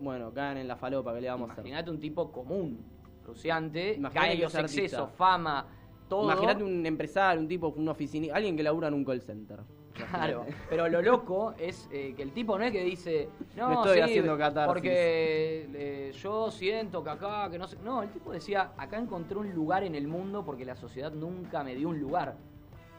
[0.00, 1.66] bueno, caen en la falopa, ¿qué le vamos a hacer?
[1.66, 2.82] Imagínate un tipo común,
[3.22, 4.82] cruciante, cae en que los artista.
[4.82, 5.66] excesos, fama,
[6.08, 6.24] todo.
[6.24, 9.60] Imagínate un empresario, un tipo, un oficinista, alguien que labura en un call center.
[9.92, 13.96] Claro, pero lo loco es eh, que el tipo no es que dice, no, estoy
[13.96, 14.72] sí, haciendo catarsis".
[14.72, 17.76] porque eh, yo siento que acá, que no sé.
[17.84, 21.62] No, el tipo decía, acá encontré un lugar en el mundo porque la sociedad nunca
[21.62, 22.36] me dio un lugar.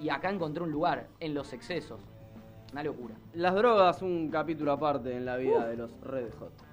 [0.02, 2.02] Y acá encontré un lugar, en los excesos.
[2.72, 3.14] Una locura.
[3.34, 6.71] Las drogas, un capítulo aparte en la vida de los Red Hot.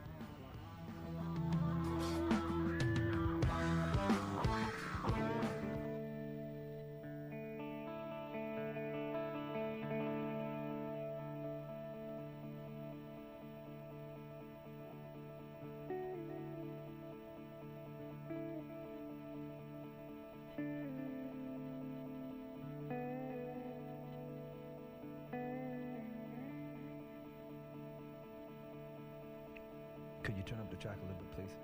[30.29, 31.57] Could you turn up the track a little bit, please?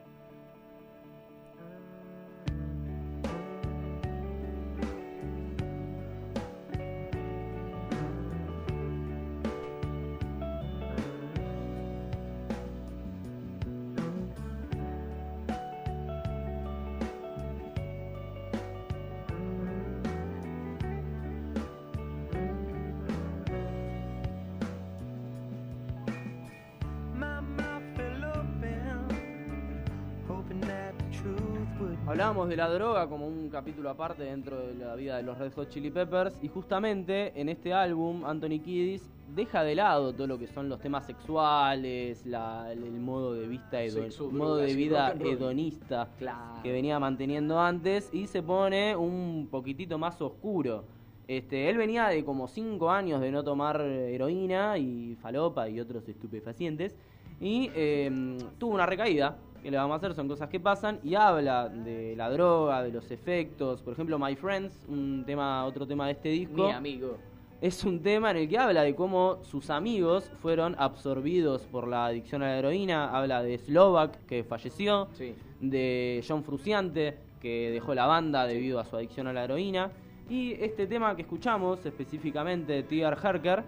[32.14, 35.52] Hablábamos de la droga como un capítulo aparte dentro de la vida de los Red
[35.54, 40.38] Hot Chili Peppers y justamente en este álbum Anthony Kiddis deja de lado todo lo
[40.38, 44.76] que son los temas sexuales, la- el modo de vista hedo- Sexo, modo drogas de
[44.76, 46.62] vida hedonista Claro.
[46.62, 50.84] que venía manteniendo antes y se pone un poquitito más oscuro.
[51.26, 56.08] Este, él venía de como 5 años de no tomar heroína y falopa y otros
[56.08, 56.94] estupefacientes
[57.40, 59.36] y eh, tuvo una recaída.
[59.64, 60.14] Que le vamos a hacer?
[60.14, 63.80] Son cosas que pasan y habla de la droga, de los efectos.
[63.82, 67.16] Por ejemplo, My Friends, un tema, otro tema de este disco Mi amigo.
[67.62, 72.04] es un tema en el que habla de cómo sus amigos fueron absorbidos por la
[72.06, 73.16] adicción a la heroína.
[73.16, 75.34] Habla de Slovak, que falleció, Sí.
[75.60, 79.90] de John Fruciante, que dejó la banda debido a su adicción a la heroína.
[80.28, 83.16] Y este tema que escuchamos, específicamente T.R.
[83.22, 83.64] Harker,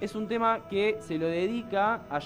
[0.00, 2.20] es un tema que se lo dedica a,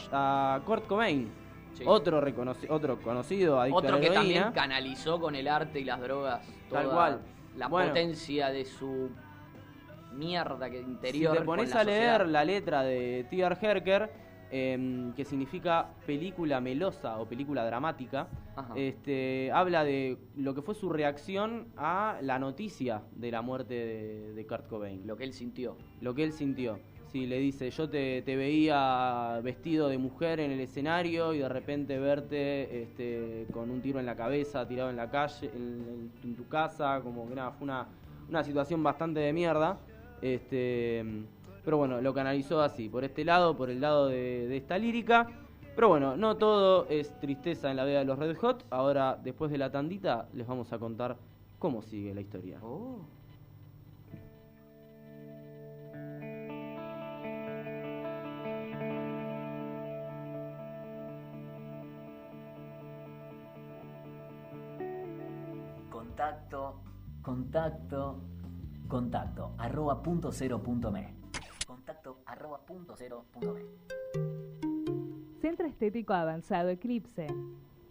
[0.57, 1.29] a Kurt Cobain,
[1.75, 1.85] Sí.
[1.87, 4.21] otro, reconoci- otro conocido adicto Otro a la que heroína.
[4.21, 7.21] también canalizó con el arte y las drogas Tal cual.
[7.57, 7.89] la Bueno.
[7.89, 9.11] potencia de su
[10.13, 11.33] mierda que interior.
[11.33, 13.57] Si te pones a leer la letra de T.R.
[13.61, 14.11] Herker,
[14.51, 18.73] em, que significa película melosa o película dramática, Ajá.
[18.77, 24.33] este, habla de lo que fue su reacción a la noticia de la muerte de,
[24.35, 25.77] de Kurt Cobain, Lo que él sintió.
[26.01, 26.79] lo que él sintió.
[27.15, 31.49] Si le dice, yo te, te veía vestido de mujer en el escenario y de
[31.49, 36.49] repente verte este, con un tiro en la cabeza, tirado en la calle, en, tu
[36.49, 37.87] casa, como que nada, fue una,
[38.29, 39.79] una situación bastante de mierda.
[40.21, 41.05] Este,
[41.65, 45.29] pero bueno, lo canalizó así, por este lado, por el lado de, de esta lírica.
[45.77, 48.67] Pero bueno, no todo es tristeza en la vida de los Red Hot.
[48.71, 51.17] Ahora, después de la tandita, les vamos a contar
[51.61, 52.59] cómo sigue la historia.
[52.61, 52.99] Oh.
[66.15, 66.81] Contacto,
[67.23, 68.21] contacto,
[68.87, 71.13] contacto, arroba punto cero punto me.
[71.67, 73.63] Contacto, arroba punto cero punto me.
[75.41, 77.27] Centro Estético Avanzado Eclipse.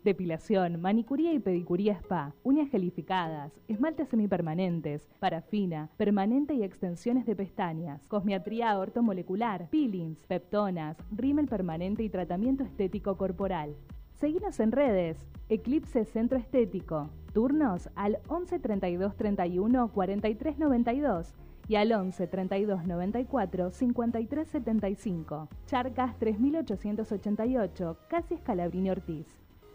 [0.06, 8.08] Depilación, manicuría y pedicuría spa, uñas gelificadas, esmaltes semipermanentes, parafina, permanente y extensiones de pestañas,
[8.08, 13.76] cosmiatría ortomolecular, peelings, peptonas, rímel permanente y tratamiento estético corporal.
[14.24, 15.18] Seguinos en redes,
[15.50, 17.10] Eclipse Centro Estético.
[17.34, 21.34] Turnos al 11 32 31 43 92
[21.68, 25.50] y al 11 32 94 53 75.
[25.66, 29.28] Charcas 3888, casi Escalabrini Ortiz.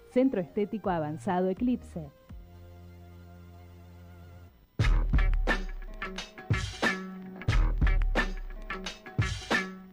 [0.08, 2.08] Centro Estético Avanzado Eclipse.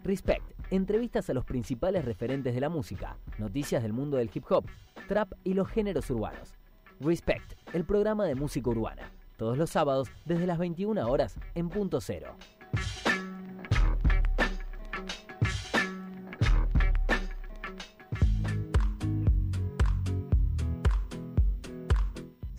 [0.06, 0.55] Respect.
[0.72, 4.66] Entrevistas a los principales referentes de la música, noticias del mundo del hip hop,
[5.08, 6.56] trap y los géneros urbanos.
[7.00, 9.12] Respect, el programa de música urbana.
[9.38, 12.36] Todos los sábados desde las 21 horas en punto cero.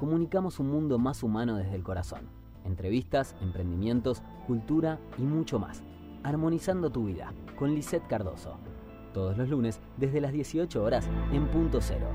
[0.00, 2.20] Comunicamos un mundo más humano desde el corazón.
[2.64, 5.82] Entrevistas, emprendimientos, cultura y mucho más.
[6.22, 8.56] Armonizando tu vida con Lisette Cardoso.
[9.12, 12.06] Todos los lunes desde las 18 horas en punto cero.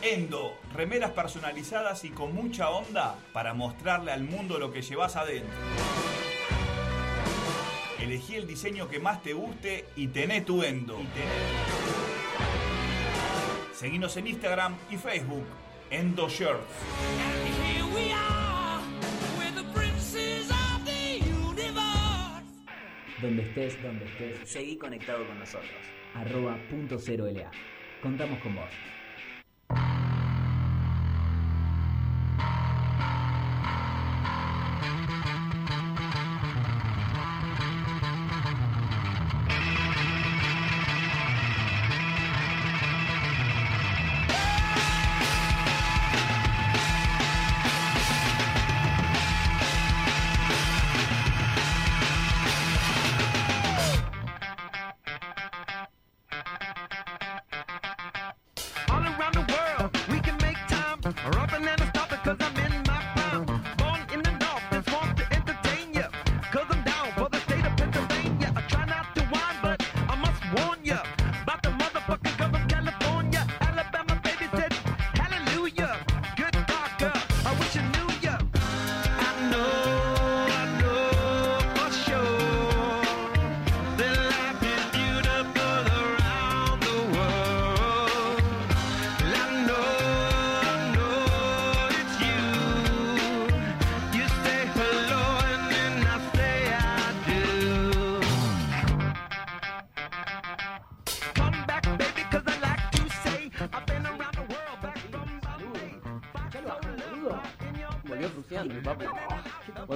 [0.00, 5.52] Endo, remeras personalizadas y con mucha onda para mostrarle al mundo lo que llevas adentro.
[8.00, 10.98] Elegí el diseño que más te guste y tené tu Endo.
[13.72, 15.44] Seguinos en Instagram y Facebook,
[15.90, 16.64] Endo Shirts.
[23.22, 25.70] Donde estés, donde estés, Seguí conectado con nosotros.
[26.14, 27.50] arroba punto cero LA.
[28.02, 28.70] Contamos con vos.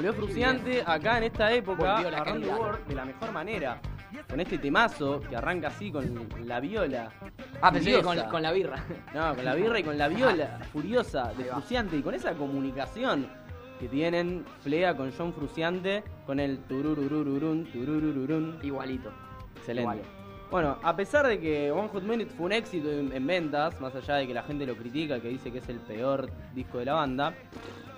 [0.00, 2.58] Volvió Fruciante acá en esta época, Volvió la agarrando calidad.
[2.58, 3.80] World de la mejor manera.
[4.30, 7.12] Con este temazo que arranca así con la viola.
[7.60, 8.82] Ah, pensé que con, con la birra.
[9.12, 13.28] No, con la birra y con la viola furiosa de Fruciante y con esa comunicación
[13.78, 18.58] que tienen Flea con John Fruciante con el turururururun, tururururun.
[18.62, 19.12] Igualito.
[19.56, 19.82] Excelente.
[19.82, 20.00] Igual.
[20.50, 23.94] Bueno, a pesar de que One Hot Minute fue un éxito en, en ventas, más
[23.94, 26.86] allá de que la gente lo critica, que dice que es el peor disco de
[26.86, 27.34] la banda,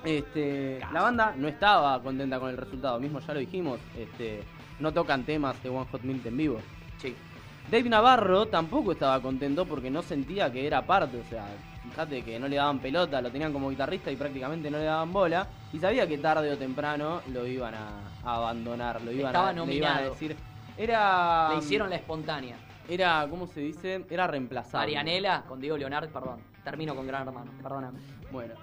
[0.05, 4.43] este, la banda no estaba contenta con el resultado, mismo ya lo dijimos, este,
[4.81, 6.61] no tocan temas de One Hot Minute en vivo.
[6.99, 7.15] Sí.
[7.71, 11.47] Dave Navarro tampoco estaba contento porque no sentía que era parte, o sea,
[11.89, 15.13] fíjate que no le daban pelota, lo tenían como guitarrista y prácticamente no le daban
[15.13, 17.89] bola, y sabía que tarde o temprano lo iban a,
[18.25, 20.37] a abandonar, lo iban Estaba a, le iban a decir.
[20.77, 21.51] Era.
[21.53, 22.57] Le hicieron la espontánea.
[22.89, 24.05] Era, ¿cómo se dice?
[24.11, 24.95] Era reemplazable.
[24.95, 26.41] Marianela con Diego Leonard, perdón.
[26.65, 28.01] Termino con Gran Hermano, perdóname.
[28.31, 28.55] Bueno.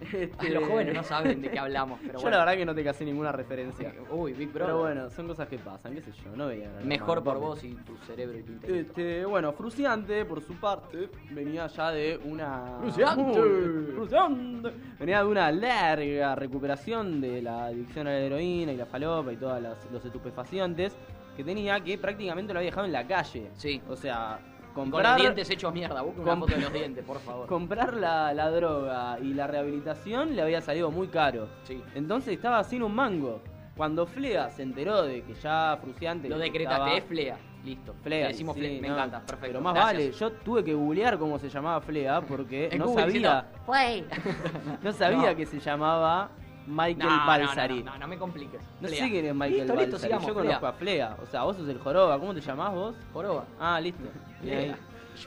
[0.00, 2.36] Este- Los jóvenes no saben de qué hablamos, pero yo bueno.
[2.38, 3.92] la verdad que no te casé ninguna referencia.
[4.10, 4.66] Uy, Big Brother.
[4.66, 6.70] Pero bueno, son cosas que pasan, qué sé yo, no veía.
[6.70, 8.90] Gran Mejor por vos y tu cerebro y tu intelecto.
[9.00, 12.78] Este, bueno, Fruciante, por su parte, venía ya de una.
[12.80, 13.40] ¡Fruciante!
[13.40, 14.70] Uy, ¡Fruciante!
[14.98, 19.36] Venía de una larga recuperación de la adicción a la heroína y la falopa y
[19.36, 19.60] todos
[19.92, 20.96] los estupefacientes
[21.36, 23.48] que tenía, que prácticamente lo había dejado en la calle.
[23.54, 23.80] Sí.
[23.88, 24.38] O sea,
[24.82, 25.12] Con comprar.
[25.14, 26.02] los dientes hechos mierda.
[26.02, 27.46] Busca una foto de los dientes, por favor.
[27.46, 31.48] Comprar la, la droga y la rehabilitación le había salido muy caro.
[31.64, 31.82] Sí.
[31.94, 33.42] Entonces estaba sin un mango.
[33.76, 36.28] Cuando Flea se enteró de que ya Fruciante.
[36.28, 37.36] Lo decretaste, estaba- es Flea.
[37.64, 37.94] Listo.
[38.02, 38.80] Flea, Le decimos sí, Flea.
[38.80, 39.46] Me no, encanta, perfecto.
[39.46, 39.94] Pero más Gracias.
[39.94, 43.46] vale, yo tuve que googlear cómo se llamaba Flea porque no Google sabía,
[44.82, 45.36] no sabía No.
[45.36, 46.30] que se llamaba
[46.68, 47.82] Michael No, no, Balsari.
[47.82, 48.60] No, no, no, me compliques.
[48.80, 49.04] No Flea.
[49.04, 50.02] sé quién es Michael listo, listo, Balsari.
[50.02, 50.44] sigamos, Yo Flea.
[50.44, 51.16] conozco a Flea.
[51.22, 52.18] O sea, vos sos el Joroba.
[52.18, 52.94] ¿Cómo te llamás vos?
[53.12, 53.44] Joroba.
[53.58, 54.02] Ah, listo.
[54.40, 54.78] Flea.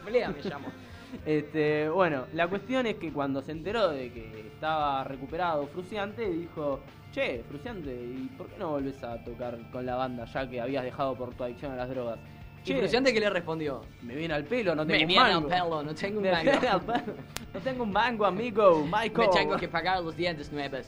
[0.06, 0.68] Flea me llamo.
[1.26, 6.80] Este, bueno, la cuestión es que cuando se enteró de que estaba recuperado Fruciante, dijo,
[7.12, 10.86] che, Fruciante, ¿y por qué no volvés a tocar con la banda ya que habías
[10.86, 12.18] dejado por tu adicción a las drogas?
[12.64, 13.82] ¿Y Fruciante qué le respondió?
[14.04, 15.50] Me viene al pelo, no Me tengo un viene al mango.
[15.50, 16.52] pelo, no tengo un Me mango.
[16.52, 17.14] viene al pelo.
[17.54, 19.28] No tengo un mango, amigo, Michael.
[19.30, 20.86] Me tengo que pagar los dientes nuevos.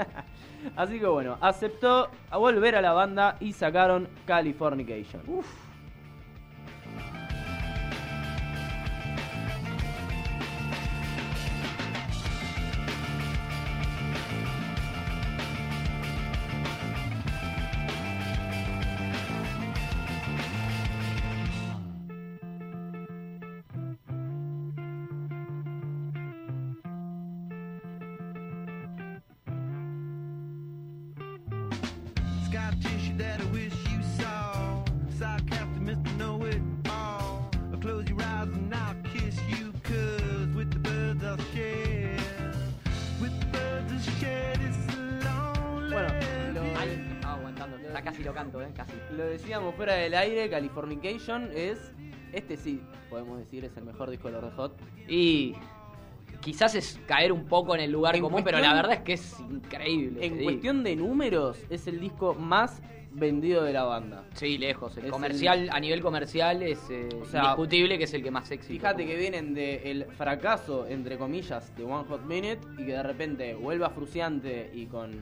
[0.76, 5.22] Así que bueno, aceptó a volver a la banda y sacaron Californication.
[5.22, 5.65] Scar
[33.18, 34.82] that I wish you saw.
[35.18, 36.16] Sarcastic Mr.
[36.18, 36.60] Know It
[36.90, 37.50] All.
[37.80, 42.16] Close your eyes and I'll kiss you, cause with the birds I'll share.
[43.20, 44.76] With the birds I'll share this
[45.24, 45.92] lonely.
[45.92, 46.08] Bueno,
[46.54, 47.76] lo, Ay, estaba aguantando.
[47.92, 48.92] Ya casi lo canto, eh, casi.
[49.16, 51.78] lo decíamos fuera del aire, Californication es,
[52.32, 54.72] este sí, podemos decir, es el mejor disco de los Red Hot.
[55.08, 55.54] Y
[56.40, 59.02] quizás es caer un poco en el lugar En común, pero cuestión- la verdad es
[59.04, 60.26] que es increíble.
[60.26, 62.82] En cuestión de números, es el disco más
[63.16, 64.24] vendido de la banda.
[64.34, 64.96] Sí, lejos.
[64.96, 68.30] El Es comercial, a nivel comercial, es eh, O sea, indiscutible que es el que
[68.30, 68.74] más éxito.
[68.74, 73.54] Fíjate que vienen del fracaso, entre comillas, de One Hot Minute y que de repente
[73.54, 75.12] vuelva Fruciante y con,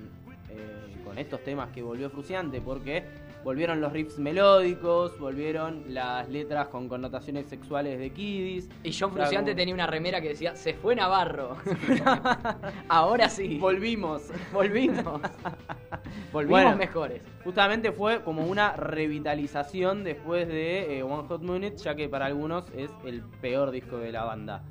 [0.51, 3.05] eh, con estos temas que volvió Fruciante, porque
[3.45, 8.71] Volvieron los riffs melódicos, volvieron las letras con connotaciones sexuales de Kiddies.
[8.83, 11.57] Y John Fruciante como- tenía una remera que decía, se fue Navarro.
[12.89, 13.59] Ahora sí.
[13.59, 14.23] Volvimos.
[14.53, 15.05] Volvimos.
[16.33, 17.23] Volvimos Bueno, mejores.
[17.45, 22.65] Justamente fue como una revitalización después de eh, One Hot Minute, ya que para algunos
[22.77, 24.63] es el peor disco de la banda.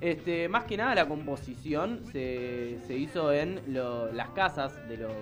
[0.00, 5.12] Este, más que nada la composición se, se hizo en lo- las casas de los,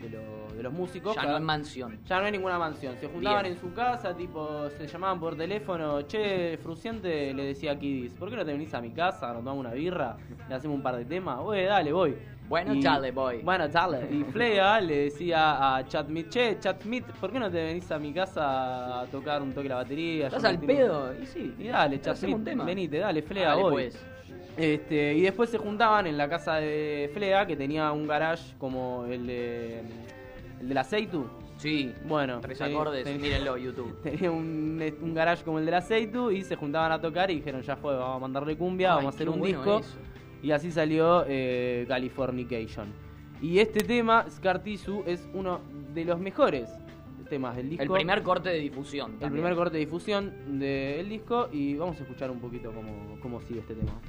[0.00, 1.14] de, lo- de los músicos.
[1.14, 1.98] Ya Cada- no en mansión.
[2.06, 2.96] Ya no hay ninguna mansión.
[3.00, 3.54] Se juntaban Bien.
[3.54, 6.02] en su casa, tipo, se llamaban por teléfono.
[6.02, 9.28] Che, Fruciante le decía a Kidis, ¿por qué no te venís a mi casa?
[9.28, 10.16] Nos tomamos una birra,
[10.48, 11.38] le hacemos un par de temas.
[11.40, 12.14] Oye, dale, voy.
[12.46, 13.40] Bueno, Y- dale, voy.
[13.42, 14.06] Bueno, dale.
[14.10, 17.90] Y Flea le decía a Chad Smith, che, Chad Smith, ¿por qué no te venís
[17.90, 20.26] a mi casa a tocar un toque la batería?
[20.26, 21.14] ¿Estás al pedo?
[21.20, 21.54] Y sí.
[21.58, 21.98] Y dale,
[22.44, 22.64] tema.
[22.64, 23.72] venite, dale, Flea, Dale, voy.
[23.84, 24.06] pues.
[24.56, 29.04] Este, y después se juntaban en la casa de Flea, que tenía un garage como
[29.06, 29.80] el de,
[30.60, 31.26] el del Aceitu.
[31.56, 31.92] Sí.
[32.06, 34.00] Bueno, Tres tenía- acordes, tenía- mírenlo, YouTube.
[34.02, 37.62] Tenía un, un garage como el del Aceitu y se juntaban a tocar y dijeron,
[37.62, 39.78] ya fue, vamos a mandarle cumbia, Ay, vamos a hacer un bueno disco.
[39.80, 39.96] eso.
[40.42, 42.92] Y así salió eh, Californication.
[43.42, 45.60] Y este tema, Scar Tissue, es uno
[45.94, 46.68] de los mejores
[47.24, 47.82] temas del disco.
[47.82, 49.16] El primer corte de difusión.
[49.20, 53.40] El primer corte de difusión del disco y vamos a escuchar un poquito cómo, cómo
[53.42, 54.00] sigue este tema.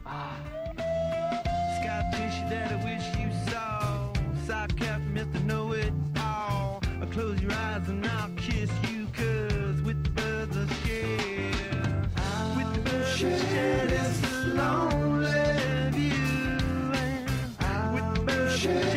[18.66, 18.95] Tissue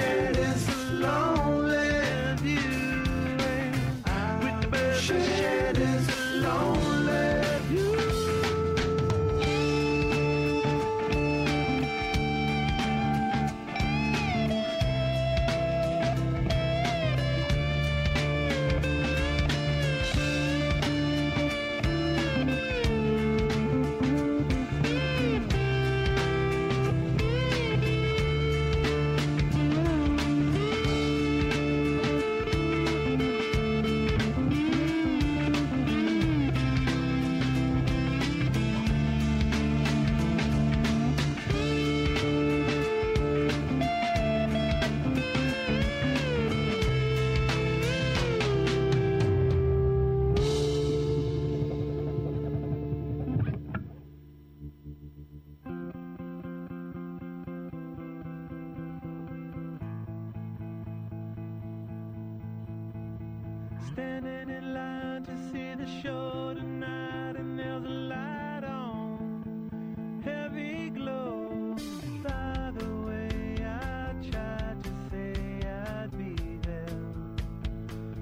[63.92, 71.74] Standing in line to see the show tonight, and there's a light on, heavy glow.
[72.22, 75.32] By the way, I tried to say
[75.66, 76.86] I'd be there,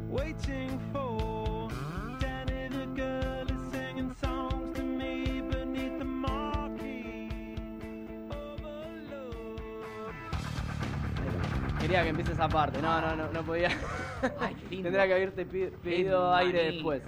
[0.08, 1.68] waiting for
[2.20, 7.30] Danny the girl is singing songs to me beneath the marquee.
[11.80, 12.80] Quería que empiece esa parte.
[12.80, 13.70] No, no, no, no podía.
[14.40, 14.84] Ay, qué lindo.
[14.84, 17.02] Tendría que haberte pedido aire después.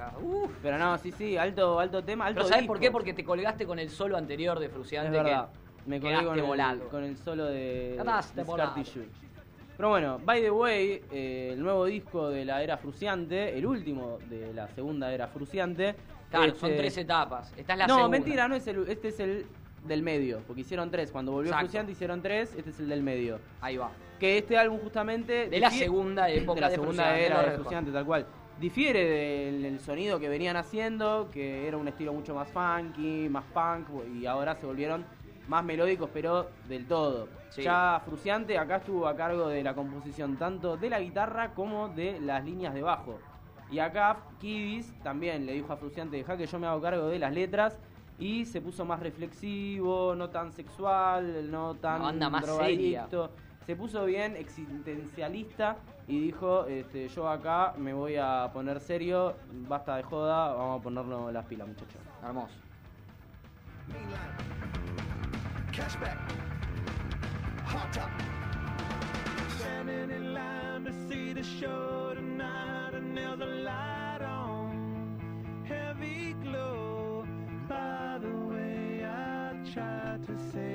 [0.62, 2.72] Pero no, sí, sí, alto, alto tema, alto Pero ¿sabes disco.
[2.74, 2.90] por qué?
[2.90, 5.48] Porque te colgaste con el solo anterior de Es Fruciante verdad.
[5.84, 6.88] que Me colgué con el, volado.
[6.88, 7.98] con el solo de,
[8.34, 9.06] de.
[9.76, 14.18] Pero bueno, by the way, eh, el nuevo disco de la era Fruciante, el último
[14.28, 15.94] de la segunda era Fruciante.
[16.30, 17.52] Claro, son este- tres etapas.
[17.56, 18.18] Esta es la no, segunda.
[18.18, 19.46] mentira, no es el, este es el
[19.84, 21.10] del medio, porque hicieron tres.
[21.10, 21.66] Cuando volvió Exacto.
[21.66, 23.38] Fruciante hicieron tres, este es el del medio.
[23.60, 23.90] Ahí va.
[24.18, 25.48] Que este álbum justamente...
[25.48, 27.50] De la segunda época de la de segunda Fruciante, era de.
[27.56, 28.26] Fruciante, tal cual.
[28.60, 33.44] Difiere del, del sonido que venían haciendo, que era un estilo mucho más funky, más
[33.54, 35.04] punk, y ahora se volvieron
[35.46, 37.28] más melódicos, pero del todo.
[37.50, 37.62] Sí.
[37.62, 42.20] Ya Fruciante acá estuvo a cargo de la composición tanto de la guitarra como de
[42.20, 43.18] las líneas de bajo.
[43.70, 47.18] Y acá Kidis también le dijo a Fruciante, deja que yo me hago cargo de
[47.18, 47.78] las letras.
[48.18, 53.30] Y se puso más reflexivo, no tan sexual, no tan más drogadicto.
[53.64, 59.36] Se puso bien existencialista y dijo, este, yo acá me voy a poner serio,
[59.68, 62.00] basta de joda, vamos a ponernos las pilas, muchachos.
[62.22, 62.54] Hermoso.
[80.26, 80.67] To say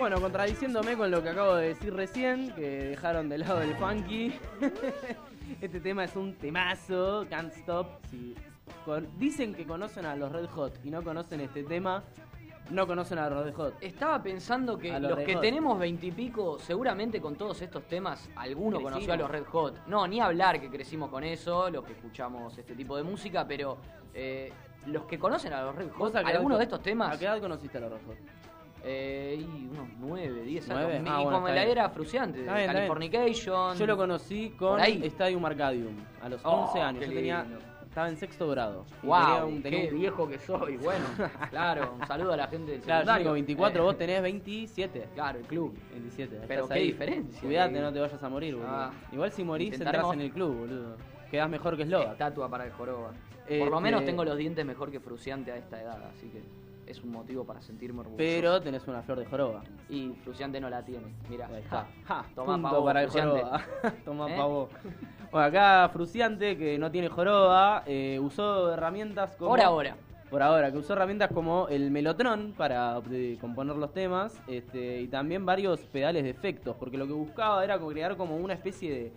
[0.00, 4.32] Bueno, contradiciéndome con lo que acabo de decir recién, que dejaron de lado el funky.
[5.60, 7.86] este tema es un temazo, Can't Stop.
[8.10, 8.34] Si
[9.18, 12.02] dicen que conocen a los Red Hot y no conocen este tema,
[12.70, 13.74] no conocen a los Red Hot.
[13.82, 15.42] Estaba pensando que A los que Hot.
[15.42, 18.92] tenemos veintipico, seguramente con todos estos temas, alguno Crecimos.
[18.92, 19.86] conoció a los Red Hot.
[19.86, 23.76] No, ni hablar que crecimos con eso, los que escuchamos este tipo de música, pero
[24.14, 24.50] eh,
[24.86, 27.38] los que conocen a los Red ¿Vos Hot, algunos de estos temas, ¿A qué edad
[27.38, 28.49] conociste a los Red Hot?
[28.84, 30.96] Eh, y unos 9, 10 ¿Nueve?
[30.96, 31.08] años.
[31.10, 31.68] Ah, y bueno, como la bien.
[31.68, 32.88] era Fruciante, Está bien, está bien.
[32.88, 33.76] Californication.
[33.78, 35.00] Yo lo conocí con Por ahí.
[35.06, 37.00] Stadium Arcadium a los Oh, 11 años.
[37.00, 37.58] qué Yo tenía, lindo.
[37.86, 38.86] estaba en sexto grado.
[39.02, 40.76] Y Wow, un- tenía qué un- viejo que soy.
[40.76, 41.04] Bueno,
[41.50, 43.22] claro, un saludo a la gente del Claro, yo secundario.
[43.24, 45.08] tengo 24, Eh, vos tenés 27.
[45.14, 45.74] Claro, el club.
[45.92, 46.40] 27.
[46.48, 46.86] Pero estás qué ahí.
[46.86, 48.70] diferencia, Cuidate, que- no te vayas a morir, boludo.
[48.70, 48.90] Ah.
[49.12, 50.96] Igual si morís, entras Intentaremos- en el club, boludo.
[51.30, 52.12] Quedás mejor que Slovak.
[52.12, 53.12] Estatua para el joroba.
[53.42, 56.42] Este- Por lo menos tengo los dientes mejor que Fruciante a esta edad, así que
[56.90, 58.18] es un motivo para sentirme orgulloso.
[58.18, 59.62] Pero tenés una flor de joroba.
[59.88, 61.14] Y Fruciante no la tiene.
[61.28, 61.48] Mira.
[61.70, 61.86] Ja,
[62.34, 63.62] Punto toma pavo, para el joroba.
[64.04, 64.36] Toma ¿Eh?
[64.36, 64.68] pavo.
[65.30, 69.50] Bueno, acá Fruciante, que no tiene joroba, eh, usó herramientas como...
[69.50, 69.96] Por ahora.
[70.30, 75.08] Por ahora, que usó herramientas como el melotron para eh, componer los temas este, y
[75.08, 79.12] también varios pedales de efectos, porque lo que buscaba era crear como una especie de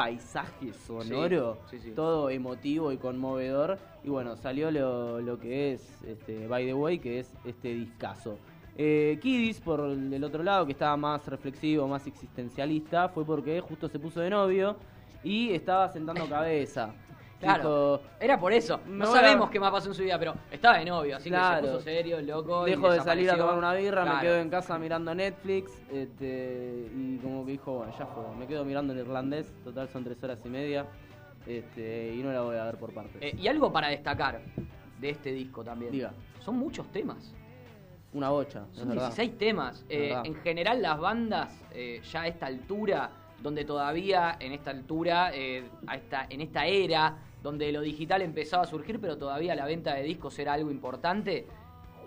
[0.00, 1.94] paisaje sonoro, Sí, sí, sí.
[1.94, 3.78] todo emotivo y conmovedor.
[4.02, 8.38] Y bueno, salió lo, lo que es este, By the Way, que es este discazo.
[8.76, 13.60] Eh, Kidis, por el el otro lado, que estaba más reflexivo, más existencialista, fue porque
[13.60, 14.76] justo se puso de novio
[15.22, 16.94] y estaba sentando cabeza.
[17.40, 18.80] Claro, era por eso.
[18.86, 21.60] No sabemos qué más pasó en su vida, pero estaba de novio, así Claro.
[21.62, 22.66] que se puso serio, loco.
[22.68, 26.88] y Dejo de salir a tomar una birra, me quedo en casa mirando Netflix este,
[26.94, 30.22] y como que dijo, bueno, ya fue, me quedo mirando en irlandés, total son tres
[30.22, 30.86] horas y media
[31.46, 33.16] este, y no la voy a ver por partes.
[33.22, 34.40] Eh, y algo para destacar
[35.00, 35.92] de este disco también.
[35.92, 36.12] Diga.
[36.40, 37.32] Son muchos temas.
[38.12, 39.06] Una bocha, es Son verdad.
[39.06, 39.84] 16 temas.
[39.88, 40.26] Es Eh, verdad.
[40.26, 43.10] en general las bandas, eh, ya a esta altura,
[43.40, 48.64] donde todavía en esta altura, eh, a esta, en esta era, donde lo digital empezaba
[48.64, 51.46] a surgir, pero todavía la venta de discos era algo importante,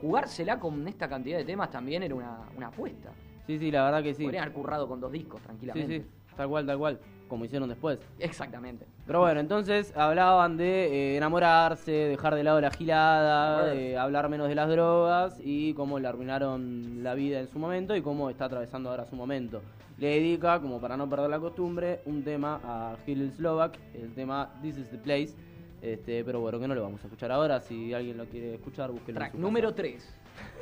[0.02, 3.12] jugársela con esta cantidad de temas también era una, una apuesta.
[3.48, 4.24] Sí, sí, la verdad que sí.
[4.24, 6.00] Podrían haber currado con dos discos Sí, tranquilamente.
[6.02, 6.06] sí,
[6.36, 8.00] tal cual, tal cual, como hicieron después.
[8.20, 8.86] Exactamente.
[9.06, 14.48] Pero bueno, entonces hablaban de eh, enamorarse, dejar de lado la gilada, de hablar menos
[14.48, 18.46] de las drogas y cómo le arruinaron la vida en su momento y cómo está
[18.46, 19.62] atravesando ahora su momento.
[19.98, 24.50] Le dedica, como para no perder la costumbre, un tema a Hillel Slovak, el tema
[24.62, 25.34] This is the Place.
[25.82, 27.60] Este, pero bueno, que no lo vamos a escuchar ahora.
[27.60, 29.18] Si alguien lo quiere escuchar, búsquelo.
[29.18, 29.82] en Track su número casa.
[29.82, 30.16] 3.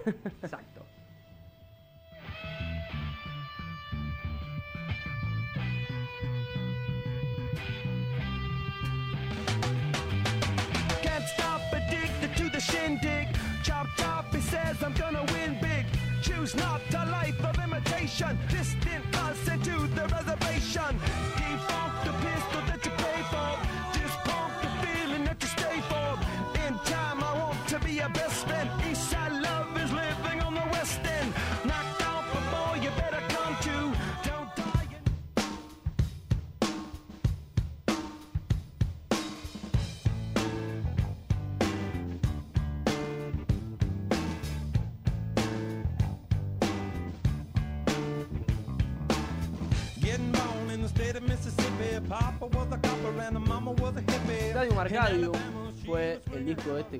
[0.42, 0.82] Exacto.
[18.22, 18.76] This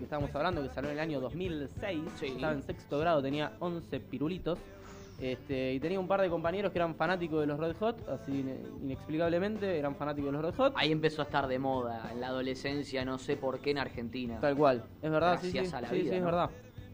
[0.02, 2.02] que estábamos hablando, que salió en el año 2006.
[2.20, 2.26] Sí.
[2.28, 4.60] Estaba en sexto grado, tenía 11 pirulitos.
[5.20, 8.32] Este, y tenía un par de compañeros que eran fanáticos de los Red Hot, así
[8.40, 10.74] ine- inexplicablemente eran fanáticos de los Red Hot.
[10.76, 14.40] Ahí empezó a estar de moda en la adolescencia, no sé por qué en Argentina.
[14.40, 16.50] Tal cual, es verdad, Gracias sí, a la sí, vida, sí, es verdad.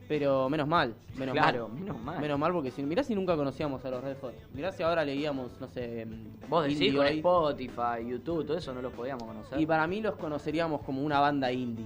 [0.10, 1.80] Pero menos mal, menos Claro, mal.
[1.80, 2.20] menos mal.
[2.20, 4.34] Menos mal porque si, mirá si nunca conocíamos a los Red Hot.
[4.54, 7.06] Mirá si ahora leíamos, no sé, mm, Vos decís con.
[7.08, 9.58] Spotify, YouTube, todo eso no los podíamos conocer.
[9.60, 11.86] Y para mí los conoceríamos como una banda indie.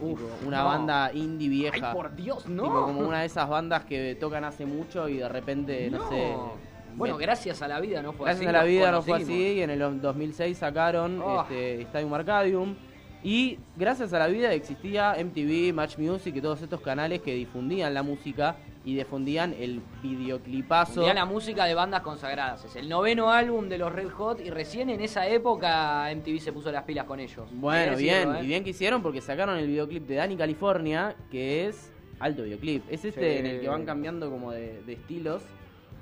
[0.00, 0.64] Uf, Tipo, una no.
[0.66, 1.90] banda indie vieja.
[1.90, 2.62] Ay, por Dios, no.
[2.64, 6.08] Tipo, como una de esas bandas que tocan hace mucho y de repente, no, No.
[6.08, 6.34] sé.
[6.96, 8.56] Bueno, me- gracias a la vida no fue gracias así.
[8.56, 11.42] a la vida no fue así y en el 2006 sacaron Oh.
[11.42, 12.76] este, Stadium Arcadium.
[13.22, 17.94] Y gracias a la vida existía MTV, Match Music y todos estos canales que difundían
[17.94, 20.90] la música y difundían el videoclipazo.
[20.92, 22.64] Difundían la música de bandas consagradas.
[22.64, 26.52] Es el noveno álbum de los Red Hot y recién en esa época MTV se
[26.52, 27.48] puso las pilas con ellos.
[27.52, 28.44] Bueno, bien, decirlo, ¿eh?
[28.44, 32.84] y bien que hicieron porque sacaron el videoclip de Dani California, que es alto videoclip.
[32.90, 33.38] Es este Sí.
[33.38, 35.42] en el que van cambiando como de, de estilos.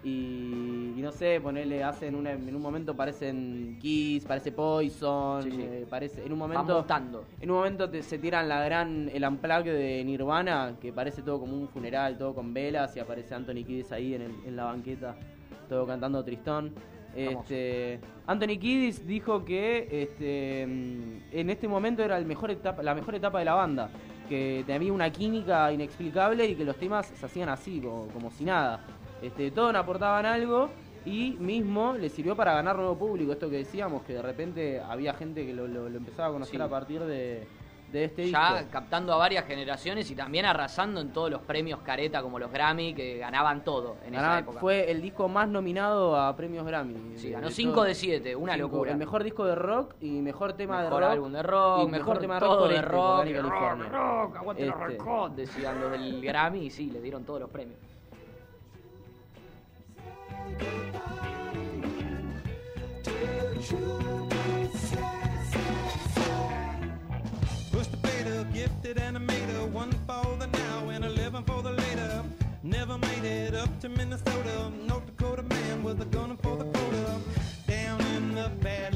[0.04, 5.50] Y, y no sé, ponerle, hacen una, en un momento parecen Kiss, parece Poison, Sí,
[5.52, 5.62] sí.
[5.62, 6.84] eh, parece, en un momento
[7.40, 11.38] en un momento te- se tiran la gran, el unplug de Nirvana, que parece todo
[11.38, 14.64] como un funeral, todo con velas, y aparece Anthony Kiddis ahí en, el- en la
[14.64, 15.14] banqueta,
[15.68, 16.72] todo cantando Tristón.
[17.14, 22.94] Este, Anthony Kiddis dijo que este, mm, en este momento era el mejor etapa, la
[22.94, 23.88] mejor etapa de la banda,
[24.28, 28.44] que había una química inexplicable y que los temas se hacían así, como, como si
[28.44, 28.80] nada.
[29.22, 30.68] Este, todos aportaban algo
[31.04, 35.14] y mismo le sirvió para ganar nuevo público, esto que decíamos, que de repente había
[35.14, 36.62] gente que lo, lo- lo empezaba a conocer Sí.
[36.62, 37.46] a partir de,
[37.92, 38.68] de este Ya disco.
[38.72, 42.94] captando a varias generaciones y también arrasando en todos los premios careta como los Grammy
[42.94, 44.60] que ganaban todo en esa Ganaba- época.
[44.60, 47.18] Fue el disco más nominado a premios Grammy.
[47.18, 47.84] Sí, De- ganó de 5 todo.
[47.84, 48.66] de 7, una Cinco.
[48.68, 48.92] locura.
[48.92, 51.12] El mejor disco de rock y mejor tema Mejor de rock.
[51.12, 53.88] álbum de rock, y mejor, tema todo de este, rock, por Cali, rock, California.
[53.88, 54.98] rock, aguante los Este.
[55.00, 57.78] Hot, decían los del Grammy y sí, le dieron todos los premios.
[68.52, 72.22] Gifted animator, one for the now and eleven for the later.
[72.62, 74.70] Never made it up to Minnesota.
[74.86, 77.18] North Dakota man with a gun for the quota.
[77.66, 78.91] Down in the Badlands,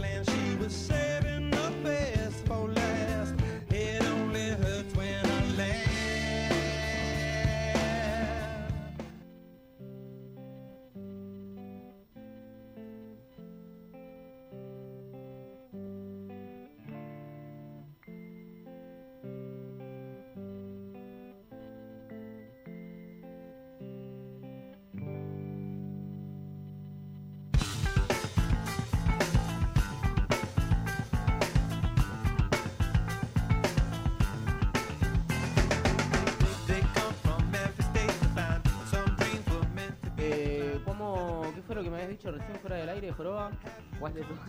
[42.16, 43.52] dicho recién fuera del aire, todas?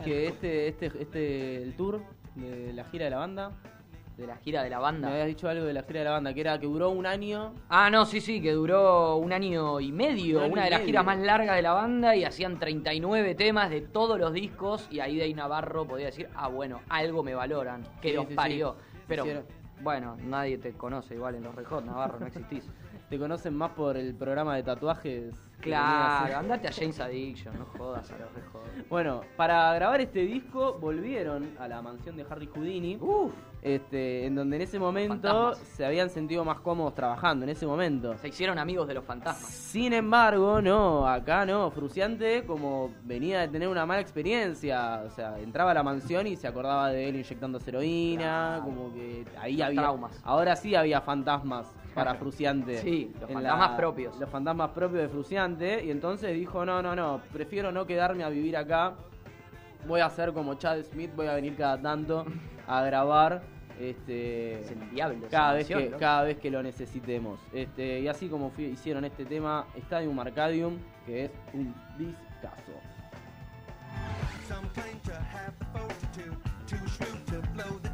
[0.04, 2.02] Que este, este, este, el tour
[2.36, 3.52] de la gira de la banda.
[4.18, 5.10] De la gira de la Me banda.
[5.12, 7.54] habías dicho algo de la gira de la banda, que era que duró un año.
[7.70, 10.80] Ah, no, sí, sí, que duró un año y medio, año una y de las
[10.80, 10.88] medio.
[10.88, 15.02] giras más largas de la banda y hacían 39 temas de todos los discos y
[15.02, 18.36] ahí Dave Navarro podía decir, ah, bueno, algo me valoran, que Sí, los sí, sí.
[18.36, 18.76] parió.
[19.08, 19.46] Pero, Hicieron-
[19.84, 22.68] bueno, nadie te conoce igual en los Red Hot, Navarro, no existís.
[23.10, 25.34] Te conocen más por el programa de tatuajes.
[25.62, 28.88] Claro, andate a James Addiction, no jodas a los Hot.
[28.90, 33.00] Bueno, para grabar este disco volvieron a la mansión de Harry Houdini.
[33.62, 35.58] Este, en donde en ese momento Fantasmas.
[35.70, 38.16] se habían sentido más cómodos trabajando, en ese momento.
[38.18, 39.50] Se hicieron amigos de los fantasmas.
[39.52, 41.72] Sin embargo, no, acá no.
[41.72, 46.36] Fruciante, como venía de tener una mala experiencia, o sea, entraba a la mansión y
[46.36, 48.64] se acordaba de él inyectando heroína, Claro.
[48.64, 49.82] como que ahí Los había.
[49.82, 50.22] traumas.
[50.24, 52.78] Ahora sí había fantasmas para Fruciante.
[52.82, 54.18] Sí, los En fantasmas propios.
[54.20, 55.84] Los fantasmas propios de Fruciante.
[55.84, 58.96] Y entonces dijo: No, no, no, prefiero no quedarme a vivir acá.
[59.88, 62.26] Voy a hacer como Chad Smith, voy a venir cada tanto
[62.68, 63.42] a grabar.
[63.80, 65.28] Este, Es el diablo.
[65.30, 69.24] cada vez que cada vez que lo necesitemos este y así como fui- hicieron este
[69.24, 72.72] tema Stadium Arcadium que es un discazo
[74.48, 77.87] Some claim to have the fortitude, too shrewd to blow the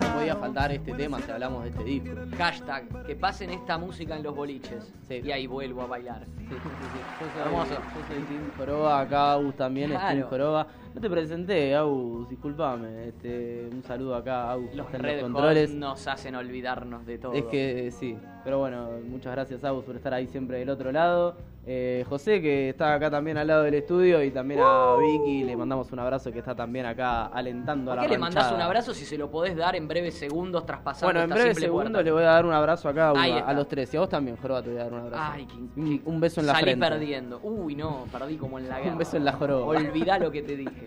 [0.00, 4.16] no podía faltar este tema si hablamos de este disco Hashtag, que pasen esta música
[4.16, 4.92] en los boliches.
[5.08, 5.20] Sí.
[5.24, 6.24] Y ahí vuelvo a bailar.
[6.38, 6.98] Sí, sí, sí, sí.
[7.20, 7.70] Yo soy, Hermoso.
[7.74, 10.28] yo soy Team Joroba, acá Agus también es Team Claro.
[10.28, 10.66] Joroba.
[10.94, 13.08] No te presenté, Agus, disculpame.
[13.08, 15.70] Este, un saludo acá, Agus, Los Red los Hot controles.
[15.74, 17.32] nos hacen olvidarnos de todo.
[17.32, 21.36] Es que sí, pero bueno, muchas gracias Agus por estar ahí siempre del otro lado.
[21.64, 25.56] Eh, José que está acá también al lado del estudio y también a Vicky le
[25.56, 28.60] mandamos un abrazo que está también acá alentando a ¿Por la qué le mandás un
[28.60, 31.66] abrazo si se lo podés dar en breves segundos traspasando Bueno, en esta breve simple
[31.66, 32.02] segundos puerta?
[32.02, 33.52] le voy a dar un abrazo a cada uno, Ahí a, está.
[33.52, 33.94] los tres.
[33.94, 35.22] Y a vos también, Joroba, te voy a dar un abrazo.
[35.24, 36.84] Ay, qué- un, un beso en la Salí frente.
[36.88, 37.40] perdiendo.
[37.44, 38.90] Uy, no, perdí como en la guerra.
[38.92, 39.64] Un beso en la joroba.
[39.66, 40.84] Olvidá lo que te dije.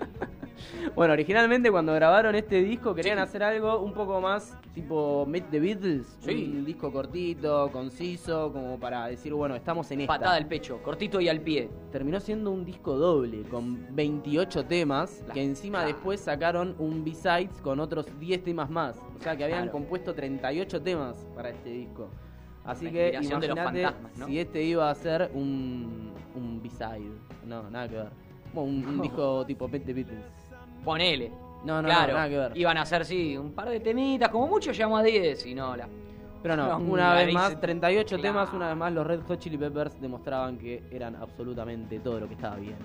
[0.95, 5.59] Bueno, originalmente cuando grabaron este disco querían hacer algo un poco más tipo Meet the
[5.59, 6.17] Beatles.
[6.21, 6.51] Sí.
[6.55, 10.13] Un disco cortito, conciso, como para decir, bueno, estamos en esta.
[10.13, 11.69] Patada al pecho, cortito y al pie.
[11.91, 15.93] Terminó siendo un disco doble, con 28 temas, que encima claro.
[15.93, 18.97] después sacaron un B-Sides con otros 10 temas más.
[19.17, 19.71] O sea que habían Claro.
[19.71, 22.09] compuesto 38 temas para este disco.
[22.63, 24.25] Así que inspiración de los imagínate fantasmas, ¿no?
[24.25, 27.11] si este iba a ser un, un B-Side.
[27.45, 28.09] No, nada que ver.
[28.53, 30.25] Bueno, un, disco tipo Pet the Beatles.
[30.83, 31.31] Ponele.
[31.63, 32.57] No, no, claro, no, nada que ver.
[32.57, 35.75] Iban a hacer, sí, un par de temitas, como mucho llegamos a 10 y no,
[35.75, 35.87] la...
[36.45, 38.21] Pero no, una vez más, 38 Claro.
[38.21, 42.27] temas, una vez más los Red Hot Chili Peppers demostraban que eran absolutamente todo lo
[42.27, 42.75] que estaba bien.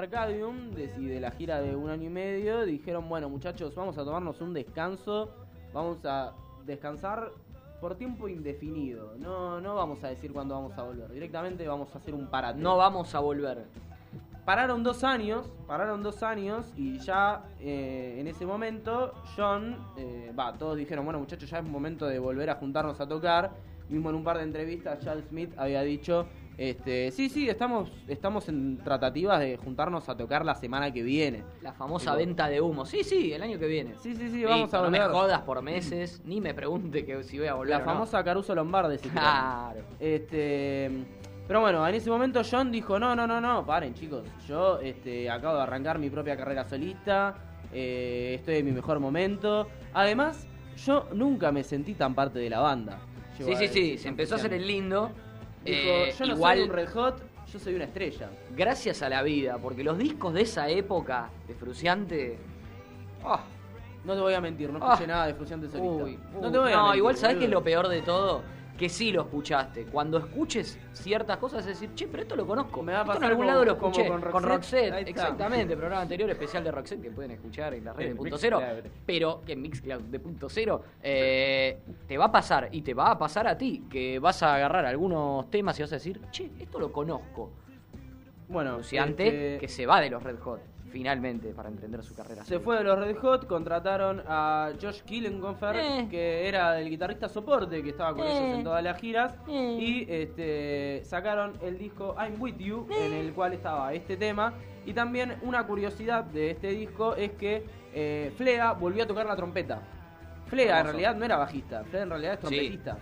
[0.00, 3.28] De Stadium Arcadium de, y de la gira de un año y medio, dijeron, bueno
[3.28, 5.30] muchachos, vamos a tomarnos un descanso,
[5.72, 6.34] vamos a
[6.64, 7.32] descansar
[7.80, 9.14] por tiempo indefinido.
[9.18, 12.60] No, no vamos a decir cuándo vamos a volver, directamente vamos a hacer un parate.
[12.60, 13.66] No vamos a volver.
[14.44, 20.54] Pararon dos años, pararon dos años y ya eh, en ese momento John, eh, va,
[20.54, 23.50] todos dijeron, bueno muchachos, ya es momento de volver a juntarnos a tocar.
[23.88, 26.26] Mismo en un par de entrevistas, Charles Smith había dicho,
[26.58, 31.44] este, sí, sí, estamos, estamos en tratativas de juntarnos a tocar la semana que viene.
[31.62, 32.84] La famosa Digo, venta de humo.
[32.84, 33.94] Sí, sí, el año que viene.
[34.00, 35.00] Sí, sí, sí, vamos a no volver.
[35.02, 37.84] me jodas por meses, ni me pregunte que si voy a volver La o no.
[37.86, 38.98] famosa Caruso Lombardi.
[38.98, 39.82] si Claro.
[40.00, 40.90] Este,
[41.46, 45.30] pero bueno, en ese momento John dijo, no, no, no, no, paren chicos, yo este,
[45.30, 47.36] acabo de arrancar mi propia carrera solista,
[47.72, 49.68] eh, estoy en mi mejor momento.
[49.94, 50.46] Además,
[50.84, 52.98] yo nunca me sentí tan parte de la banda.
[53.38, 55.12] Sí, sí, sí, se empezó a hacer el lindo.
[55.70, 58.30] Dijo, Eh, yo no igual, soy un Red Hot, yo soy una estrella.
[58.56, 62.38] gracias a la vida, porque los discos de esa época de Fruciante.
[63.24, 63.40] ah,
[64.04, 66.04] No te voy a mentir, no escuché nada de Fruciante solista.
[66.04, 68.42] uy, no te voy a No, mentir, igual sabes que es lo peor de todo,
[68.78, 69.86] que sí lo escuchaste.
[69.86, 72.80] Cuando escuches ciertas cosas, es decir, che, pero esto lo conozco.
[72.82, 74.06] Me va a esto en pasar algún como- lado lo escuché.
[74.06, 74.48] con con Roxette.
[74.48, 75.10] Roxette, Ahí está.
[75.10, 75.76] exactamente.
[75.76, 78.62] Programa anterior especial de Roxette que pueden escuchar en las redes de punto cero.
[79.04, 83.10] Pero que en Mixcloud de punto cero eh, te va a pasar y te va
[83.10, 86.48] a pasar a ti que vas a agarrar algunos temas y vas a decir, che,
[86.60, 87.50] esto lo conozco.
[88.48, 90.60] Bueno, Fruciante este, que se va de los Red Hot
[90.90, 92.44] finalmente para emprender su carrera.
[92.44, 96.08] Se fue de los Red Hot, contrataron a Josh Killenhofer, Eh.
[96.10, 98.30] que era el guitarrista soporte que estaba con Eh.
[98.30, 99.76] ellos en todas las giras, Eh.
[99.80, 104.54] y este, sacaron el disco I'm With You, en el cual estaba este tema.
[104.86, 107.64] Y también una curiosidad de este disco es que
[107.94, 109.80] eh, Flea volvió a tocar la trompeta.
[110.46, 112.46] Flea en realidad no era bajista, Flea en realidad es Sí.
[112.46, 112.98] trompetista.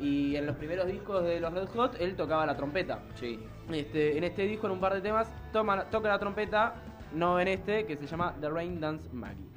[0.00, 3.00] Y en los primeros discos de los Red Hot él tocaba la trompeta.
[3.14, 3.38] Sí.
[3.70, 6.74] Este, en este disco, en un par de temas, toma, toca la trompeta,
[7.12, 9.49] no en este, que se llama The Rain Dance Maggie.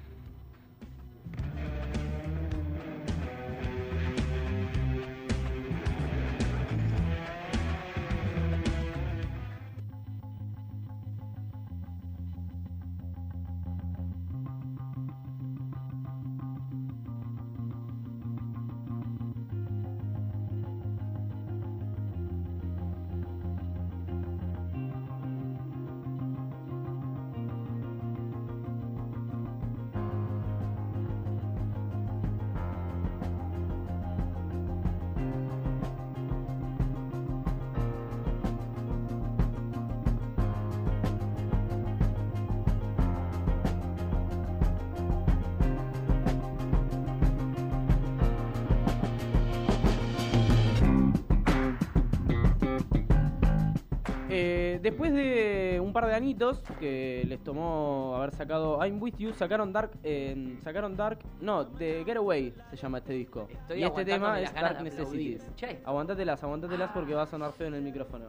[54.36, 59.32] Eh, después de un par de añitos que les tomó haber sacado I'm With You,
[59.34, 63.48] sacaron Dark, eh, sacaron Dark, no, The Getaway se llama este disco.
[63.48, 64.84] Estoy y este tema es Dark de.
[64.86, 65.48] Necessities.
[65.86, 68.26] Aguantatelas, aguantatelas porque va a sonar feo en el micrófono.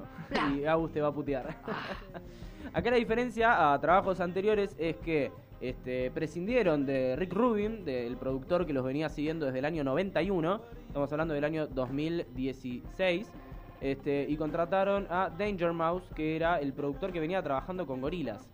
[0.55, 1.57] y Agus te va a putear.
[2.74, 5.32] Acá la diferencia a trabajos anteriores es que
[5.62, 10.61] este, prescindieron de Rick Rubin, del productor que los venía siguiendo desde el año 91.
[10.88, 13.32] Estamos hablando del año 2016.
[13.85, 18.51] Este, y contrataron a Danger Mouse, que era el productor que venía trabajando con Gorilas.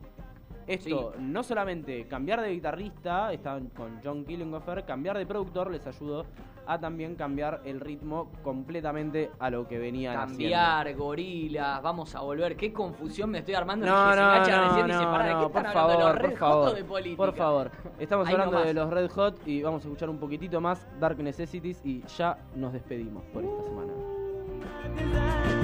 [0.66, 6.26] Esto, no solamente cambiar de guitarrista, estaban con John Killinghofer, cambiar de productor les ayudó
[6.66, 12.57] a también cambiar el ritmo completamente a lo que venían Cambiar, gorilas, vamos a volver.
[12.57, 13.87] Qué confusión me estoy armando.
[13.87, 16.72] No, no, no, no, dice, ¿para no, qué por de favor, por Red favor, Hot
[16.72, 17.16] o de política?
[17.16, 17.70] Por favor,
[18.01, 18.66] estamos Ahí hablando nomás.
[18.66, 22.37] de los Red Hot y vamos a escuchar un poquitito más Dark Necessities y ya
[22.57, 23.93] nos despedimos por esta semana.
[24.97, 25.60] desire.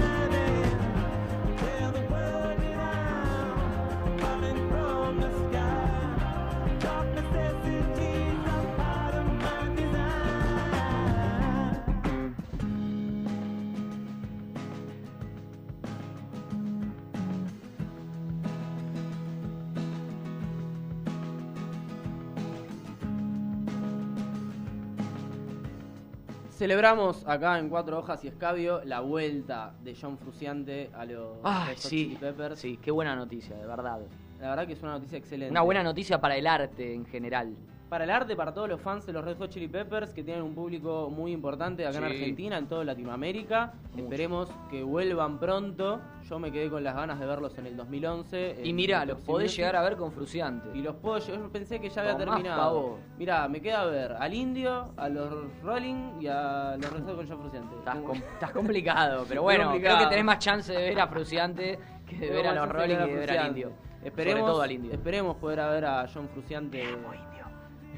[26.57, 31.67] Celebramos acá en Cuatro Hojas y Escabio la vuelta de John Fruciante a los Ay,
[31.69, 31.89] Red Hot sí.
[31.91, 32.59] Chili Peppers.
[32.59, 34.01] Sí, qué buena noticia, de verdad.
[34.41, 35.51] La verdad que es una noticia excelente.
[35.51, 37.55] Una buena noticia para el arte en general.
[37.89, 40.43] Para el arte, para todos los fans de los Red Hot Chili Peppers, que tienen
[40.43, 42.05] un público muy importante acá en.
[42.05, 43.74] Argentina, en toda Latinoamérica.
[43.97, 46.01] Esperemos que vuelvan pronto.
[46.28, 48.57] Yo me quedé con las ganas de verlos en el 2011.
[48.64, 50.76] Y mira, los podés llegar a ver con Fruciante.
[50.76, 52.99] Y los puedo, yo pensé que ya había Tomás terminado.
[53.18, 55.30] Mira, me queda ver al Indio, a los
[55.62, 57.76] Rolling y a los Red Hot con John Fruciante.
[57.76, 59.97] Estás, Como- com- estás complicado, pero bueno, complicado.
[59.99, 62.95] creo que tenés más chance de ver a Fruciante que de ver a los Rolling
[62.97, 63.47] y de ver al.
[63.49, 63.70] Indio.
[64.03, 64.93] Esperemos, Sobre todo al Indio.
[64.93, 66.82] esperemos poder a ver a John Fruciante.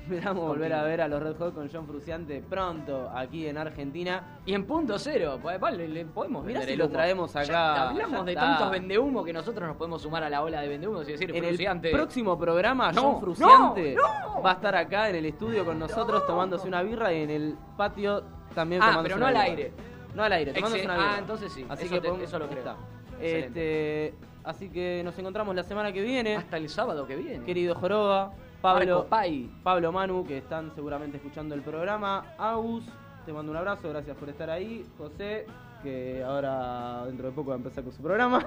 [0.09, 4.39] Esperamos volver a ver a los Red Hot con John Fruciante pronto aquí en Argentina.
[4.47, 7.89] Y en punto cero, pues, le podemos Mirá vender si el lo traemos Ya acá,
[7.91, 11.07] hablamos ya de tantos vendehumo que nosotros nos podemos sumar a la ola de vendehumos
[11.09, 11.91] y decir, En el Fruciante.
[11.91, 16.27] próximo programa, No, John Fruciante no, va a estar acá en el estudio con nosotros
[16.27, 19.63] tomándose una birra y en el patio también Ah, tomándose pero no una al birra.
[19.63, 19.73] aire.
[20.15, 21.15] No al aire, tomándose Excel- una birra.
[21.15, 22.59] ah, entonces sí, Así eso que te- podemos- eso lo creo.
[22.61, 22.77] está.
[23.21, 26.37] Este, así que nos encontramos la semana que viene.
[26.37, 27.45] Hasta el sábado que viene.
[27.45, 29.49] Querido Joroba, Pablo, Pai.
[29.63, 32.35] Pablo Manu, que están seguramente escuchando el programa.
[32.39, 32.85] Agus,
[33.25, 34.85] te mando un abrazo, gracias por estar ahí.
[34.99, 35.47] José,
[35.83, 38.45] que ahora dentro de poco va a empezar con su programa.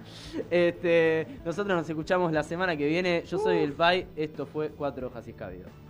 [0.50, 3.22] este, nosotros nos escuchamos la semana que viene.
[3.26, 5.89] Yo soy el Pai, esto fue Cuatro Hojas y Escabio.